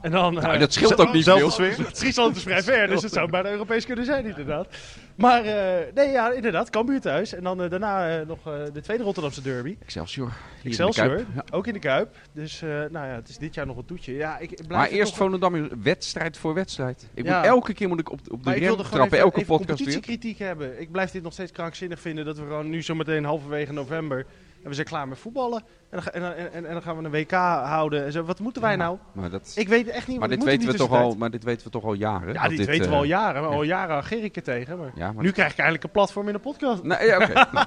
En 0.00 0.10
dan, 0.10 0.34
nou, 0.34 0.58
dat 0.58 0.72
scheelt 0.72 1.00
ook 1.00 1.12
niet 1.12 1.24
veel. 1.24 1.50
Friesland 1.92 2.36
is 2.36 2.42
vrij 2.42 2.62
ver, 2.62 2.86
dus 2.88 3.02
het 3.02 3.12
zou 3.12 3.30
bijna 3.30 3.50
Europees 3.50 3.86
kunnen 3.86 4.04
zijn 4.04 4.26
inderdaad. 4.26 4.68
Maar 5.14 5.44
uh, 5.44 5.52
nee, 5.94 6.08
ja, 6.08 6.32
inderdaad, 6.32 6.70
Cambuur 6.70 7.00
thuis. 7.00 7.34
En 7.34 7.42
dan 7.42 7.62
uh, 7.62 7.70
daarna 7.70 8.24
nog 8.24 8.38
de 8.72 8.80
tweede 8.80 9.02
Rotterdamse 9.02 9.42
derby. 9.42 9.76
Excelsior. 9.82 10.32
Excelsior, 10.64 11.24
ook 11.50 11.66
in 11.66 11.72
de 11.72 11.78
Kuip. 11.78 12.16
Dus 12.32 12.60
nou 12.60 13.06
ja, 13.06 13.14
het 13.14 13.28
is 13.28 13.38
dit 13.38 13.54
jaar 13.54 13.66
nog 13.66 13.76
een 13.76 13.84
toetje. 13.84 14.14
Ja, 14.14 14.38
ik 14.38 14.48
blijf 14.54 14.68
maar 14.68 14.88
eerst 14.88 15.16
Volendam 15.16 15.82
wedstrijd 15.82 16.36
voor 16.36 16.54
wedstrijd. 16.54 17.08
Ik 17.14 17.24
moet, 17.24 17.32
elke 17.32 17.72
keer 17.72 17.88
moet 17.88 18.00
ik 18.00 18.10
op, 18.10 18.20
op 18.30 18.44
de 18.44 18.52
rem 18.52 18.76
trappen, 18.76 19.18
elke 19.18 19.44
podcast 19.44 19.84
weer. 19.84 20.00
kritiek 20.00 20.38
hebben. 20.38 20.80
Ik 20.80 20.90
blijf 20.90 21.10
dit 21.10 21.22
nog 21.22 21.32
steeds 21.32 21.52
krankzinnig 21.52 22.00
vinden 22.00 22.24
dat 22.24 22.38
we 22.38 22.42
gewoon 22.42 22.70
nu 22.70 22.82
zometeen 22.82 23.24
halverwege 23.24 23.72
november 23.72 24.26
en 24.62 24.68
we 24.68 24.74
zijn 24.74 24.86
klaar 24.86 25.08
met 25.08 25.18
voetballen. 25.18 25.62
En 25.90 26.00
dan, 26.00 26.22
en, 26.22 26.52
en, 26.52 26.66
en 26.66 26.72
dan 26.72 26.82
gaan 26.82 26.96
we 26.96 27.04
een 27.04 27.10
WK 27.10 27.30
houden. 27.30 28.04
En 28.04 28.12
zo. 28.12 28.22
Wat 28.22 28.38
moeten 28.38 28.62
wij 28.62 28.76
nou? 28.76 28.98
maar 29.12 29.30
dat... 29.30 29.52
Ik 29.56 29.68
weet 29.68 29.88
echt 29.88 30.08
niet 30.08 30.18
maar 30.18 30.28
dit 30.28 30.44
weten 30.44 30.68
we 30.68 30.74
toch 30.74 30.90
al, 30.90 31.14
Maar 31.14 31.30
dit 31.30 31.44
weten 31.44 31.64
we 31.64 31.70
toch 31.70 31.84
al 31.84 31.92
jaren? 31.92 32.32
Ja, 32.32 32.48
dit, 32.48 32.58
dit 32.58 32.66
weten 32.66 32.90
we 32.90 32.96
al 32.96 33.02
eh, 33.02 33.08
jaren. 33.08 33.48
Al 33.48 33.62
jaren 33.62 33.96
ageer 33.96 34.24
ik 34.24 34.36
er 34.36 34.42
tegen. 34.42 34.78
Maar, 34.78 34.90
ja, 34.94 35.12
maar 35.12 35.24
nu 35.24 35.30
krijg 35.30 35.50
ik 35.50 35.58
eigenlijk 35.58 35.84
een 35.84 35.90
platform 35.90 36.26
in 36.26 36.32
de 36.32 36.38
podcast. 36.38 36.82
Nee, 36.82 37.06
ja, 37.06 37.16
oké. 37.16 37.32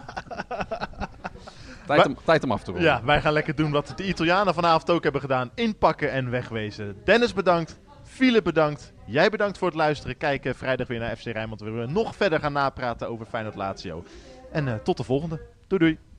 tijd, 1.86 2.06
om, 2.06 2.18
tijd 2.24 2.44
om 2.44 2.52
af 2.52 2.64
te 2.64 2.72
ronden. 2.72 2.90
Ja, 2.90 3.04
wij 3.04 3.22
gaan 3.22 3.34
lekker 3.34 3.56
doen 3.56 3.72
wat 3.72 3.94
de 3.96 4.08
Italianen 4.08 4.54
vanavond 4.54 4.90
ook 4.90 5.04
hebben 5.04 5.22
gedaan. 5.22 5.52
Inpakken 5.56 6.12
en 6.12 6.30
wegwezen. 6.30 6.96
Dennis 7.04 7.34
bedankt. 7.34 7.80
Philip 8.04 8.44
bedankt. 8.44 8.94
Jij 9.06 9.30
bedankt 9.30 9.58
voor 9.58 9.68
het 9.68 9.78
luisteren. 9.78 10.18
Kijken 10.18 10.56
vrijdag 10.56 10.88
weer 10.88 11.00
naar 11.00 11.16
FC 11.16 11.26
Rijnmond. 11.26 11.62
We 11.62 11.86
nog 11.90 12.16
verder 12.16 12.40
gaan 12.40 12.54
napraten 12.54 13.10
over 13.10 13.26
Feyenoord 13.26 13.56
Lazio. 13.56 14.04
En 14.52 14.68
uh, 14.68 14.74
tot 14.74 14.98
de 14.98 15.04
volgende. 15.04 15.42
Doei 15.68 15.82
doei. 15.82 16.00